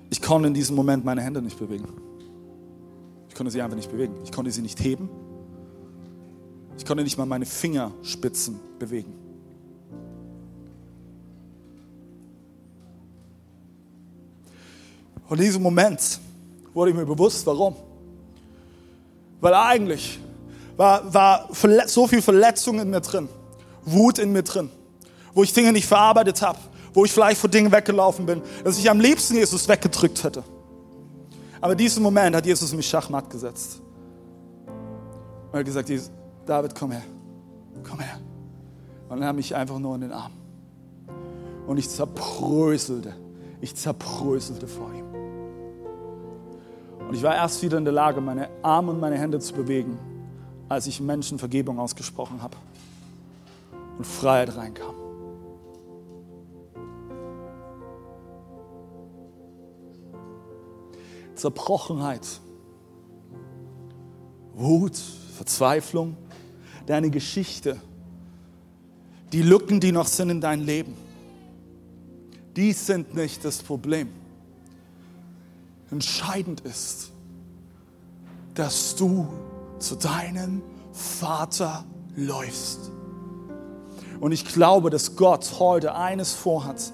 Ich 0.09 0.21
konnte 0.21 0.47
in 0.47 0.53
diesem 0.53 0.75
Moment 0.75 1.03
meine 1.05 1.21
Hände 1.21 1.41
nicht 1.41 1.59
bewegen. 1.59 1.87
Ich 3.29 3.35
konnte 3.35 3.51
sie 3.51 3.61
einfach 3.61 3.75
nicht 3.75 3.91
bewegen. 3.91 4.15
Ich 4.23 4.31
konnte 4.31 4.51
sie 4.51 4.61
nicht 4.61 4.79
heben. 4.79 5.09
Ich 6.77 6.85
konnte 6.85 7.03
nicht 7.03 7.17
mal 7.17 7.25
meine 7.25 7.45
Fingerspitzen 7.45 8.59
bewegen. 8.79 9.13
Und 15.29 15.39
in 15.39 15.45
diesem 15.45 15.61
Moment 15.61 16.19
wurde 16.73 16.91
ich 16.91 16.97
mir 16.97 17.05
bewusst, 17.05 17.45
warum. 17.45 17.75
Weil 19.41 19.53
eigentlich 19.53 20.19
war, 20.77 21.13
war 21.13 21.49
so 21.87 22.07
viel 22.07 22.21
Verletzung 22.21 22.79
in 22.79 22.89
mir 22.89 23.01
drin, 23.01 23.27
Wut 23.83 24.19
in 24.19 24.31
mir 24.31 24.43
drin 24.43 24.69
wo 25.37 25.43
ich 25.43 25.53
Dinge 25.53 25.71
nicht 25.71 25.85
verarbeitet 25.85 26.41
habe, 26.41 26.57
wo 26.97 27.05
ich 27.05 27.11
vielleicht 27.11 27.39
vor 27.39 27.49
Dingen 27.49 27.71
weggelaufen 27.71 28.25
bin, 28.25 28.41
dass 28.63 28.79
ich 28.79 28.89
am 28.89 28.99
liebsten 28.99 29.35
Jesus 29.35 29.67
weggedrückt 29.67 30.23
hätte. 30.23 30.43
Aber 31.61 31.73
in 31.73 31.77
diesem 31.77 32.01
Moment 32.01 32.35
hat 32.35 32.45
Jesus 32.45 32.73
mich 32.73 32.87
Schachmatt 32.87 33.29
gesetzt. 33.29 33.79
Und 34.65 35.53
er 35.53 35.59
hat 35.59 35.65
gesagt, 35.65 35.91
David, 36.45 36.73
komm 36.73 36.91
her, 36.91 37.03
komm 37.87 37.99
her. 37.99 38.19
Und 39.09 39.21
er 39.21 39.27
nahm 39.27 39.35
mich 39.35 39.55
einfach 39.55 39.77
nur 39.77 39.93
in 39.93 40.01
den 40.01 40.11
Arm. 40.11 40.31
Und 41.67 41.77
ich 41.77 41.87
zerbröselte 41.87 43.13
ich 43.61 43.75
zerbröselte 43.75 44.67
vor 44.67 44.91
ihm. 44.93 45.05
Und 47.07 47.13
ich 47.13 47.23
war 47.23 47.35
erst 47.35 47.61
wieder 47.61 47.77
in 47.77 47.85
der 47.85 47.93
Lage, 47.93 48.21
meine 48.21 48.49
Arme 48.61 48.91
und 48.91 48.99
meine 48.99 49.17
Hände 49.17 49.39
zu 49.39 49.53
bewegen, 49.53 49.97
als 50.69 50.87
ich 50.87 50.99
Menschen 50.99 51.39
Vergebung 51.39 51.79
ausgesprochen 51.79 52.41
habe 52.41 52.57
und 53.97 54.05
Freiheit 54.05 54.55
reinkam. 54.55 55.06
Zerbrochenheit, 61.37 62.41
Wut, 64.53 64.97
Verzweiflung, 65.35 66.17
deine 66.85 67.09
Geschichte, 67.09 67.79
die 69.31 69.41
Lücken, 69.41 69.79
die 69.79 69.91
noch 69.91 70.07
sind 70.07 70.29
in 70.29 70.41
deinem 70.41 70.65
Leben, 70.65 70.95
die 72.55 72.73
sind 72.73 73.13
nicht 73.13 73.45
das 73.45 73.61
Problem. 73.61 74.09
Entscheidend 75.91 76.61
ist, 76.61 77.11
dass 78.55 78.95
du 78.95 79.27
zu 79.79 79.95
deinem 79.95 80.61
Vater 80.91 81.85
läufst. 82.15 82.91
Und 84.19 84.31
ich 84.31 84.45
glaube, 84.45 84.89
dass 84.89 85.15
Gott 85.15 85.59
heute 85.59 85.93
eines 85.93 86.33
vorhat 86.33 86.91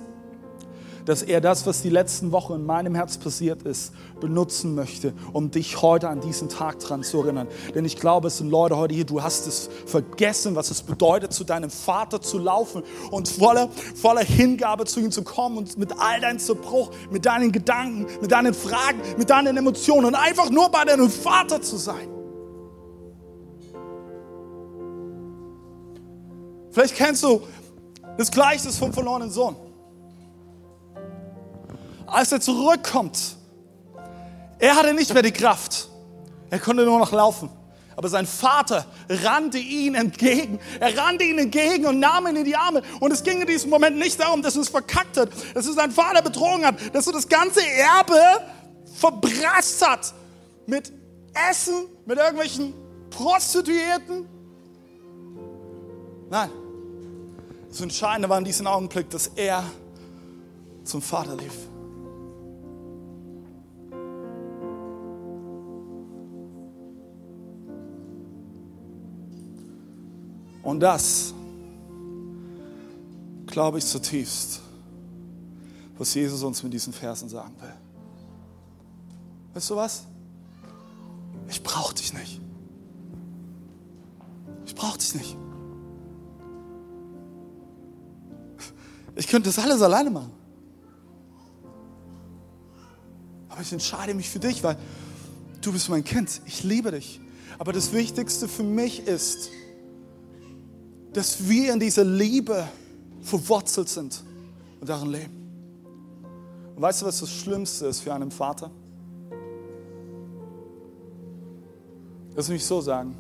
dass 1.06 1.22
er 1.22 1.42
das, 1.42 1.66
was 1.66 1.82
die 1.82 1.90
letzten 1.90 2.32
Wochen 2.32 2.54
in 2.54 2.66
meinem 2.66 2.96
Herz 2.96 3.18
passiert 3.18 3.64
ist, 3.64 3.94
benutzen 4.20 4.76
möchte, 4.76 5.14
um 5.34 5.52
dich 5.52 5.82
heute 5.82 6.10
an 6.10 6.22
diesen 6.22 6.50
Tag 6.50 6.80
dran 6.80 7.04
zu 7.04 7.22
erinnern. 7.22 7.48
Denn 7.76 7.86
ich 7.86 7.98
glaube, 7.98 8.28
es 8.28 8.38
sind 8.38 8.50
Leute 8.50 8.78
heute 8.78 8.96
hier, 8.96 9.06
du 9.06 9.22
hast 9.22 9.48
es 9.48 9.70
vergessen, 9.86 10.56
was 10.56 10.72
es 10.72 10.82
bedeutet, 10.82 11.34
zu 11.34 11.44
deinem 11.44 11.70
Vater 11.70 12.22
zu 12.22 12.38
laufen 12.38 12.84
und 13.12 13.28
voller, 13.28 13.70
voller 13.96 14.24
Hingabe 14.24 14.86
zu 14.86 15.00
ihm 15.00 15.12
zu 15.12 15.24
kommen 15.24 15.58
und 15.58 15.78
mit 15.78 15.92
all 16.00 16.22
deinem 16.22 16.40
Zerbruch, 16.40 16.92
mit 17.12 17.26
deinen 17.26 17.52
Gedanken, 17.52 18.08
mit 18.22 18.32
deinen 18.32 18.54
Fragen, 18.54 19.00
mit 19.18 19.30
deinen 19.30 19.58
Emotionen 19.58 20.06
und 20.06 20.16
einfach 20.16 20.50
nur 20.50 20.70
bei 20.70 20.86
deinem 20.86 21.10
Vater 21.10 21.62
zu 21.62 21.78
sein. 21.78 22.10
Vielleicht 26.72 26.96
kennst 26.96 27.24
du 27.24 27.42
das 28.18 28.32
Gleichnis 28.32 28.78
vom 28.78 28.92
verlorenen 28.92 29.30
Sohn 29.30 29.56
als 32.14 32.32
er 32.32 32.40
zurückkommt, 32.40 33.38
er 34.60 34.76
hatte 34.76 34.94
nicht 34.94 35.14
mehr 35.14 35.24
die 35.24 35.32
Kraft. 35.32 35.90
Er 36.50 36.60
konnte 36.60 36.86
nur 36.86 37.00
noch 37.00 37.12
laufen. 37.12 37.50
Aber 37.96 38.10
sein 38.10 38.26
Vater 38.26 38.86
rannte 39.10 39.58
ihn 39.58 39.96
entgegen. 39.96 40.60
Er 40.80 40.98
rannte 40.98 41.24
ihn 41.24 41.38
entgegen 41.38 41.86
und 41.86 42.00
nahm 42.00 42.28
ihn 42.28 42.38
in 42.38 42.46
die 42.46 42.56
Arme. 42.56 42.82
Und 43.00 43.12
es 43.12 43.24
ging 43.24 43.42
in 43.42 43.48
diesem 43.48 43.70
Moment 43.70 43.98
nicht 43.98 44.20
darum, 44.20 44.42
dass 44.42 44.56
er 44.56 44.62
es 44.62 44.70
verkackt 44.70 45.18
hat, 45.18 45.30
dass 45.54 45.68
er 45.68 45.74
seinen 45.74 45.92
Vater 45.92 46.22
betrogen 46.22 46.66
hat, 46.66 46.76
dass 46.94 47.06
er 47.08 47.14
das 47.14 47.28
ganze 47.28 47.62
Erbe 47.68 48.20
verbrasst 48.96 49.86
hat. 49.88 50.14
Mit 50.66 50.92
Essen, 51.50 51.88
mit 52.06 52.18
irgendwelchen 52.18 52.74
Prostituierten. 53.10 54.28
Nein. 56.30 56.50
Das 57.70 57.82
Entscheidende 57.82 58.30
war 58.30 58.38
in 58.38 58.46
diesem 58.46 58.68
Augenblick, 58.68 59.10
dass 59.10 59.28
er 59.36 59.64
zum 60.84 61.02
Vater 61.02 61.36
lief. 61.36 61.54
Und 70.64 70.80
das 70.80 71.34
glaube 73.46 73.78
ich 73.78 73.86
zutiefst, 73.86 74.62
was 75.98 76.14
Jesus 76.14 76.42
uns 76.42 76.64
mit 76.64 76.74
diesen 76.74 76.94
Versen 76.94 77.30
sagen 77.30 77.54
will. 77.62 77.74
Weißt 79.54 79.70
du 79.70 79.76
was? 79.76 80.06
Ich 81.50 81.62
brauche 81.62 81.94
dich 81.94 82.14
nicht. 82.14 82.42
Ich 84.66 84.74
brauche 84.74 84.98
dich 84.98 85.14
nicht. 85.14 85.38
Ich 89.16 89.28
könnte 89.28 89.50
das 89.50 89.60
alles 89.60 89.82
alleine 89.82 90.10
machen. 90.10 90.32
Aber 93.50 93.62
ich 93.62 93.72
entscheide 93.72 94.16
mich 94.16 94.30
für 94.30 94.40
dich, 94.40 94.64
weil 94.64 94.78
du 95.62 95.72
bist 95.72 95.90
mein 95.90 96.04
Kind. 96.04 96.42
Ich 96.48 96.64
liebe 96.64 96.90
dich. 96.90 97.22
Aber 97.60 97.72
das 97.72 97.94
Wichtigste 97.94 98.48
für 98.48 98.64
mich 98.64 99.06
ist, 99.06 99.52
dass 101.14 101.48
wir 101.48 101.74
in 101.74 101.80
dieser 101.80 102.04
Liebe 102.04 102.68
verwurzelt 103.22 103.88
sind 103.88 104.24
und 104.82 104.90
darin 104.90 105.12
leben. 105.12 105.44
Und 106.76 106.82
weißt 106.82 107.02
du, 107.02 107.06
was 107.06 107.20
das 107.20 107.32
Schlimmste 107.32 107.86
ist 107.86 108.02
für 108.02 108.14
einen 108.14 108.32
Vater? 108.32 108.72
Lass 112.36 112.50
mich 112.50 112.66
so 112.66 112.82
sagen. 112.82 113.16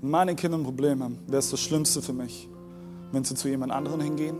Wenn 0.00 0.10
meine 0.10 0.34
Kinder 0.34 0.56
ein 0.56 0.64
Problem 0.64 1.02
haben, 1.02 1.18
wäre 1.26 1.38
es 1.38 1.50
das 1.50 1.60
Schlimmste 1.60 2.00
für 2.00 2.14
mich, 2.14 2.48
wenn 3.12 3.24
sie 3.24 3.34
zu 3.34 3.48
jemand 3.48 3.72
anderen 3.72 4.00
hingehen, 4.00 4.38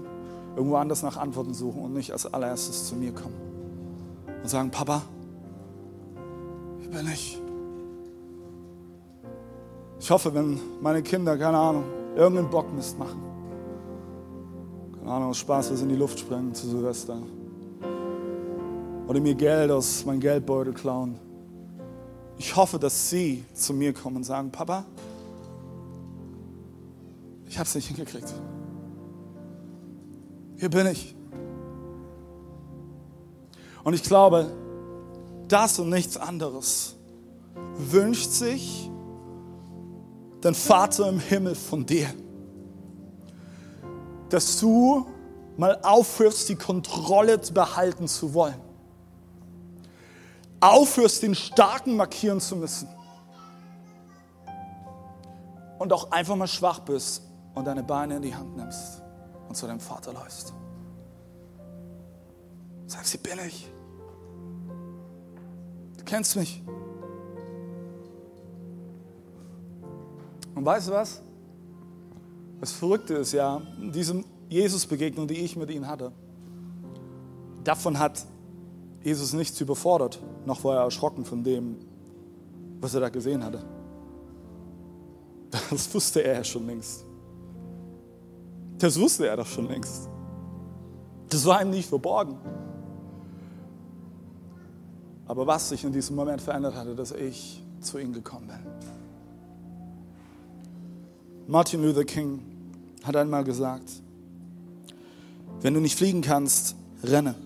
irgendwo 0.56 0.76
anders 0.76 1.02
nach 1.02 1.18
Antworten 1.18 1.52
suchen 1.52 1.82
und 1.82 1.92
nicht 1.92 2.10
als 2.12 2.32
allererstes 2.32 2.88
zu 2.88 2.94
mir 2.96 3.12
kommen 3.12 3.34
und 4.42 4.48
sagen, 4.48 4.70
Papa, 4.70 5.02
hier 6.80 6.90
bin 6.90 7.06
ich. 7.12 7.38
Ich 10.00 10.10
hoffe, 10.10 10.32
wenn 10.34 10.58
meine 10.80 11.02
Kinder, 11.02 11.36
keine 11.36 11.58
Ahnung, 11.58 11.84
irgendeinen 12.16 12.50
Bockmist 12.50 12.98
machen. 12.98 13.22
Keine 14.98 15.10
Ahnung, 15.10 15.30
aus 15.30 15.38
Spaß 15.38 15.72
was 15.72 15.82
in 15.82 15.88
die 15.88 15.96
Luft 15.96 16.18
sprengen 16.18 16.54
zu 16.54 16.66
Silvester. 16.66 17.18
Oder 19.06 19.20
mir 19.20 19.34
Geld 19.34 19.70
aus 19.70 20.04
meinem 20.04 20.20
Geldbeutel 20.20 20.72
klauen. 20.72 21.18
Ich 22.38 22.56
hoffe, 22.56 22.78
dass 22.78 23.10
sie 23.10 23.44
zu 23.54 23.72
mir 23.72 23.92
kommen 23.92 24.16
und 24.16 24.24
sagen, 24.24 24.50
Papa, 24.50 24.84
ich 27.46 27.58
habe 27.58 27.66
es 27.66 27.74
nicht 27.74 27.88
hingekriegt. 27.88 28.34
Hier 30.56 30.70
bin 30.70 30.86
ich. 30.86 31.14
Und 33.84 33.94
ich 33.94 34.02
glaube, 34.02 34.50
das 35.48 35.78
und 35.78 35.90
nichts 35.90 36.16
anderes 36.16 36.96
wünscht 37.76 38.30
sich 38.30 38.90
dein 40.46 40.54
Vater 40.54 41.08
im 41.08 41.18
Himmel 41.18 41.56
von 41.56 41.84
dir. 41.84 42.08
Dass 44.28 44.60
du 44.60 45.06
mal 45.56 45.78
aufhörst, 45.82 46.48
die 46.48 46.54
Kontrolle 46.54 47.38
behalten 47.38 48.06
zu 48.06 48.32
wollen. 48.32 48.60
Aufhörst, 50.60 51.22
den 51.22 51.34
Starken 51.34 51.96
markieren 51.96 52.40
zu 52.40 52.54
müssen. 52.54 52.88
Und 55.78 55.92
auch 55.92 56.12
einfach 56.12 56.36
mal 56.36 56.46
schwach 56.46 56.78
bist 56.80 57.22
und 57.54 57.66
deine 57.66 57.82
Beine 57.82 58.16
in 58.16 58.22
die 58.22 58.34
Hand 58.34 58.56
nimmst 58.56 59.02
und 59.48 59.56
zu 59.56 59.66
deinem 59.66 59.80
Vater 59.80 60.12
läufst. 60.12 60.54
Sagst, 62.86 63.10
hier 63.10 63.20
bin 63.20 63.44
ich. 63.46 63.68
Du 65.98 66.04
kennst 66.04 66.36
mich. 66.36 66.62
Und 70.56 70.64
weißt 70.64 70.88
du 70.88 70.92
was? 70.92 71.22
Das 72.60 72.72
Verrückte 72.72 73.14
ist 73.14 73.32
ja, 73.32 73.60
diese 73.94 74.24
Jesus-Begegnung, 74.48 75.28
die 75.28 75.34
ich 75.34 75.54
mit 75.54 75.70
ihm 75.70 75.86
hatte, 75.86 76.10
davon 77.62 77.98
hat 77.98 78.24
Jesus 79.04 79.34
nichts 79.34 79.60
überfordert, 79.60 80.18
noch 80.46 80.64
war 80.64 80.78
er 80.78 80.84
erschrocken 80.84 81.26
von 81.26 81.44
dem, 81.44 81.76
was 82.80 82.94
er 82.94 83.00
da 83.00 83.10
gesehen 83.10 83.44
hatte. 83.44 83.62
Das 85.70 85.94
wusste 85.94 86.24
er 86.24 86.34
ja 86.34 86.44
schon 86.44 86.66
längst. 86.66 87.04
Das 88.78 88.98
wusste 88.98 89.26
er 89.26 89.36
doch 89.36 89.46
schon 89.46 89.68
längst. 89.68 90.08
Das 91.28 91.44
war 91.44 91.62
ihm 91.62 91.70
nicht 91.70 91.88
verborgen. 91.88 92.38
Aber 95.26 95.46
was 95.46 95.68
sich 95.68 95.84
in 95.84 95.92
diesem 95.92 96.16
Moment 96.16 96.40
verändert 96.40 96.74
hatte, 96.74 96.94
dass 96.94 97.12
ich 97.12 97.62
zu 97.80 97.98
ihm 97.98 98.12
gekommen 98.12 98.48
bin. 98.48 98.95
Martin 101.48 101.82
Luther 101.82 102.04
King 102.04 102.40
hat 103.04 103.14
einmal 103.14 103.44
gesagt, 103.44 103.88
wenn 105.60 105.74
du 105.74 105.80
nicht 105.80 105.96
fliegen 105.96 106.20
kannst, 106.20 106.74
renne. 107.04 107.36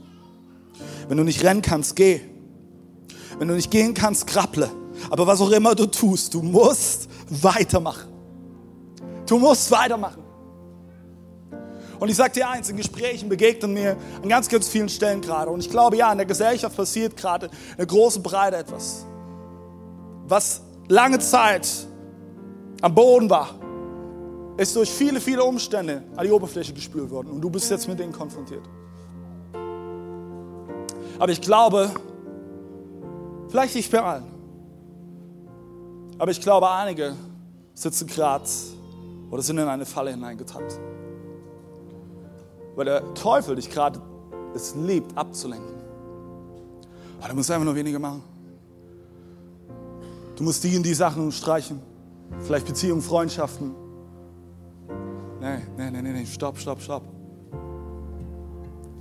Wenn 1.09 1.19
du 1.19 1.25
nicht 1.25 1.45
rennen 1.45 1.61
kannst, 1.61 1.97
geh. 1.97 2.21
Wenn 3.39 3.49
du 3.49 3.55
nicht 3.55 3.71
gehen 3.71 3.93
kannst, 3.93 4.27
krabble. 4.27 4.71
Aber 5.11 5.27
was 5.27 5.41
auch 5.43 5.51
immer 5.51 5.75
du 5.75 5.85
tust, 5.85 6.33
du 6.33 6.41
musst 6.43 7.11
weitermachen. 7.29 8.09
Du 9.27 9.39
musst 9.39 9.71
weitermachen. 9.71 10.23
Und 11.99 12.09
ich 12.09 12.17
sage 12.17 12.33
dir 12.33 12.49
eins, 12.49 12.71
in 12.71 12.79
Gesprächen 12.79 13.29
begegnen 13.29 13.75
mir 13.75 13.99
an 14.23 14.29
ganz, 14.31 14.49
ganz 14.49 14.67
vielen 14.69 14.89
Stellen 14.89 15.21
gerade. 15.21 15.51
Und 15.51 15.61
ich 15.61 15.69
glaube, 15.69 15.99
ja, 15.99 16.11
in 16.11 16.17
der 16.17 16.27
Gesellschaft 16.27 16.75
passiert 16.75 17.19
gerade 17.19 17.51
eine 17.77 17.87
große 17.87 18.21
Breite 18.21 18.57
etwas, 18.57 19.05
was 20.27 20.63
lange 20.89 21.19
Zeit 21.19 21.69
am 22.81 22.95
Boden 22.95 23.29
war, 23.29 23.60
ist 24.61 24.77
durch 24.77 24.91
viele, 24.91 25.21
viele 25.21 25.43
Umstände 25.43 26.03
an 26.15 26.27
die 26.27 26.31
Oberfläche 26.31 26.75
gespült 26.75 27.11
worden 27.11 27.29
und 27.29 27.41
du 27.41 27.49
bist 27.49 27.71
jetzt 27.71 27.89
mit 27.89 27.99
denen 27.99 28.13
konfrontiert. 28.13 28.69
Aber 31.19 31.33
ich 31.33 31.41
glaube, 31.41 31.91
vielleicht 33.49 33.75
nicht 33.75 33.91
bei 33.91 34.03
allen, 34.03 34.25
aber 36.19 36.31
ich 36.31 36.43
glaube, 36.43 36.71
einige 36.71 37.15
sitzen 37.73 38.07
gerade 38.07 38.45
oder 39.31 39.41
sind 39.41 39.57
in 39.57 39.67
eine 39.67 39.87
Falle 39.87 40.11
hineingetappt. 40.11 40.79
Weil 42.77 42.85
der 42.85 43.15
Teufel 43.15 43.57
dich 43.57 43.71
gerade 43.71 43.99
es 44.55 44.75
liebt, 44.75 45.17
abzulenken. 45.17 45.81
Aber 47.19 47.29
du 47.31 47.35
musst 47.35 47.51
einfach 47.51 47.65
nur 47.65 47.75
weniger 47.75 47.99
machen. 47.99 48.23
Du 50.37 50.45
musst 50.45 50.63
die 50.65 50.77
und 50.77 50.83
die 50.83 50.95
Sachen 50.95 51.33
streichen. 51.33 51.81
Vielleicht 52.41 52.67
Beziehungen, 52.67 53.01
Freundschaften. 53.01 53.80
Nee, 55.41 55.59
nee, 55.77 55.91
nee, 55.91 56.13
nee, 56.13 56.27
stopp, 56.27 56.59
stopp, 56.59 56.81
stopp. 56.81 57.03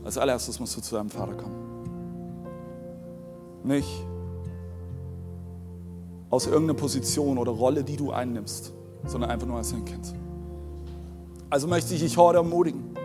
Als 0.05 0.17
allererstes 0.17 0.59
musst 0.59 0.77
du 0.77 0.81
zu 0.81 0.95
deinem 0.95 1.09
Vater 1.09 1.33
kommen. 1.33 1.55
Nicht 3.63 4.05
aus 6.29 6.47
irgendeiner 6.47 6.79
Position 6.79 7.37
oder 7.37 7.51
Rolle, 7.51 7.83
die 7.83 7.97
du 7.97 8.11
einnimmst, 8.11 8.71
sondern 9.05 9.31
einfach 9.31 9.47
nur 9.47 9.57
als 9.57 9.73
ein 9.73 9.83
Kind. 9.83 10.13
Also 11.49 11.67
möchte 11.67 11.93
ich 11.93 12.01
dich 12.01 12.15
heute 12.15 12.37
ermutigen, 12.37 12.95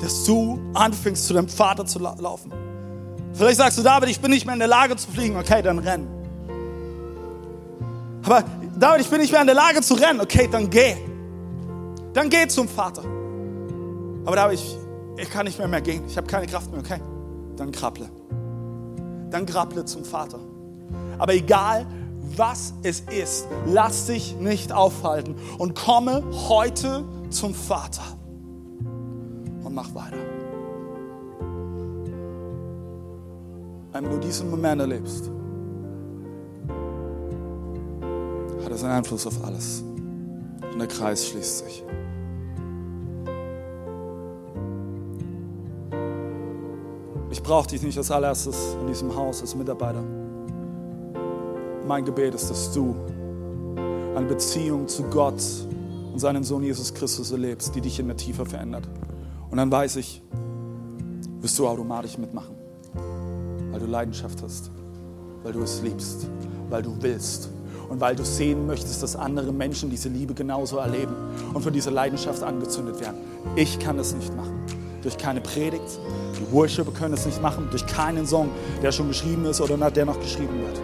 dass 0.00 0.24
du 0.24 0.60
anfängst, 0.74 1.26
zu 1.26 1.34
deinem 1.34 1.48
Vater 1.48 1.84
zu 1.84 1.98
laufen. 1.98 2.52
Vielleicht 3.32 3.56
sagst 3.56 3.78
du, 3.78 3.82
David, 3.82 4.10
ich 4.10 4.20
bin 4.20 4.30
nicht 4.30 4.46
mehr 4.46 4.54
in 4.54 4.60
der 4.60 4.68
Lage 4.68 4.94
zu 4.96 5.10
fliegen. 5.10 5.36
Okay, 5.36 5.62
dann 5.62 5.78
renn. 5.78 6.06
Aber 8.24 8.44
David, 8.78 9.00
ich 9.00 9.10
bin 9.10 9.20
nicht 9.20 9.32
mehr 9.32 9.40
in 9.40 9.46
der 9.46 9.56
Lage 9.56 9.80
zu 9.80 9.94
rennen. 9.94 10.20
Okay, 10.20 10.48
dann 10.50 10.70
geh. 10.70 11.07
Dann 12.18 12.30
geh 12.30 12.48
zum 12.48 12.66
Vater. 12.66 13.04
Aber 14.24 14.34
David, 14.34 14.58
ich, 14.58 14.76
ich 15.18 15.30
kann 15.30 15.46
nicht 15.46 15.56
mehr 15.56 15.68
mehr 15.68 15.80
gehen. 15.80 16.02
Ich 16.08 16.16
habe 16.16 16.26
keine 16.26 16.48
Kraft 16.48 16.68
mehr. 16.72 16.80
Okay, 16.80 17.00
dann 17.54 17.70
krabble. 17.70 18.10
Dann 19.30 19.46
krabble 19.46 19.84
zum 19.84 20.04
Vater. 20.04 20.40
Aber 21.16 21.32
egal, 21.32 21.86
was 22.34 22.74
es 22.82 23.04
ist, 23.16 23.46
lass 23.66 24.06
dich 24.06 24.34
nicht 24.34 24.72
aufhalten 24.72 25.36
und 25.58 25.76
komme 25.76 26.24
heute 26.48 27.04
zum 27.30 27.54
Vater 27.54 28.18
und 29.62 29.72
mach 29.72 29.94
weiter. 29.94 30.16
Wenn 33.92 34.10
du 34.10 34.18
diesen 34.18 34.50
Moment 34.50 34.80
erlebst, 34.80 35.30
hat 38.64 38.72
es 38.72 38.82
einen 38.82 38.94
Einfluss 38.94 39.24
auf 39.24 39.44
alles. 39.44 39.84
Und 40.72 40.80
der 40.80 40.88
Kreis 40.88 41.28
schließt 41.28 41.58
sich. 41.64 41.84
Ich 47.30 47.42
brauche 47.42 47.68
dich 47.68 47.82
nicht 47.82 47.98
als 47.98 48.10
allererstes 48.10 48.76
in 48.80 48.86
diesem 48.86 49.14
Haus 49.14 49.42
als 49.42 49.54
Mitarbeiter. 49.54 50.02
Mein 51.86 52.04
Gebet 52.04 52.34
ist, 52.34 52.50
dass 52.50 52.72
du 52.72 52.94
eine 54.16 54.26
Beziehung 54.26 54.88
zu 54.88 55.02
Gott 55.04 55.42
und 56.12 56.18
seinem 56.18 56.42
Sohn 56.42 56.62
Jesus 56.62 56.92
Christus 56.94 57.30
erlebst, 57.30 57.74
die 57.74 57.82
dich 57.82 58.00
in 58.00 58.06
der 58.08 58.16
Tiefe 58.16 58.46
verändert. 58.46 58.88
Und 59.50 59.58
dann 59.58 59.70
weiß 59.70 59.96
ich, 59.96 60.22
wirst 61.40 61.58
du 61.58 61.68
automatisch 61.68 62.16
mitmachen, 62.16 62.54
weil 63.70 63.80
du 63.80 63.86
Leidenschaft 63.86 64.42
hast, 64.42 64.70
weil 65.42 65.52
du 65.52 65.62
es 65.62 65.82
liebst, 65.82 66.28
weil 66.70 66.82
du 66.82 66.96
willst 67.00 67.50
und 67.90 68.00
weil 68.00 68.16
du 68.16 68.24
sehen 68.24 68.66
möchtest, 68.66 69.02
dass 69.02 69.16
andere 69.16 69.52
Menschen 69.52 69.90
diese 69.90 70.08
Liebe 70.08 70.32
genauso 70.32 70.78
erleben 70.78 71.14
und 71.52 71.62
von 71.62 71.72
dieser 71.72 71.90
Leidenschaft 71.90 72.42
angezündet 72.42 73.00
werden. 73.00 73.18
Ich 73.54 73.78
kann 73.78 73.98
es 73.98 74.14
nicht 74.14 74.34
machen. 74.34 74.77
Durch 75.02 75.16
keine 75.16 75.40
Predigt, 75.40 75.98
die 76.38 76.52
Worshipper 76.52 76.90
können 76.90 77.14
es 77.14 77.24
nicht 77.24 77.40
machen, 77.40 77.68
durch 77.70 77.86
keinen 77.86 78.26
Song, 78.26 78.50
der 78.82 78.92
schon 78.92 79.08
geschrieben 79.08 79.44
ist 79.44 79.60
oder 79.60 79.90
der 79.90 80.04
noch 80.04 80.20
geschrieben 80.20 80.60
wird. 80.60 80.80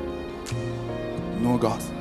Nur 1.43 1.59
Gott. 1.59 1.93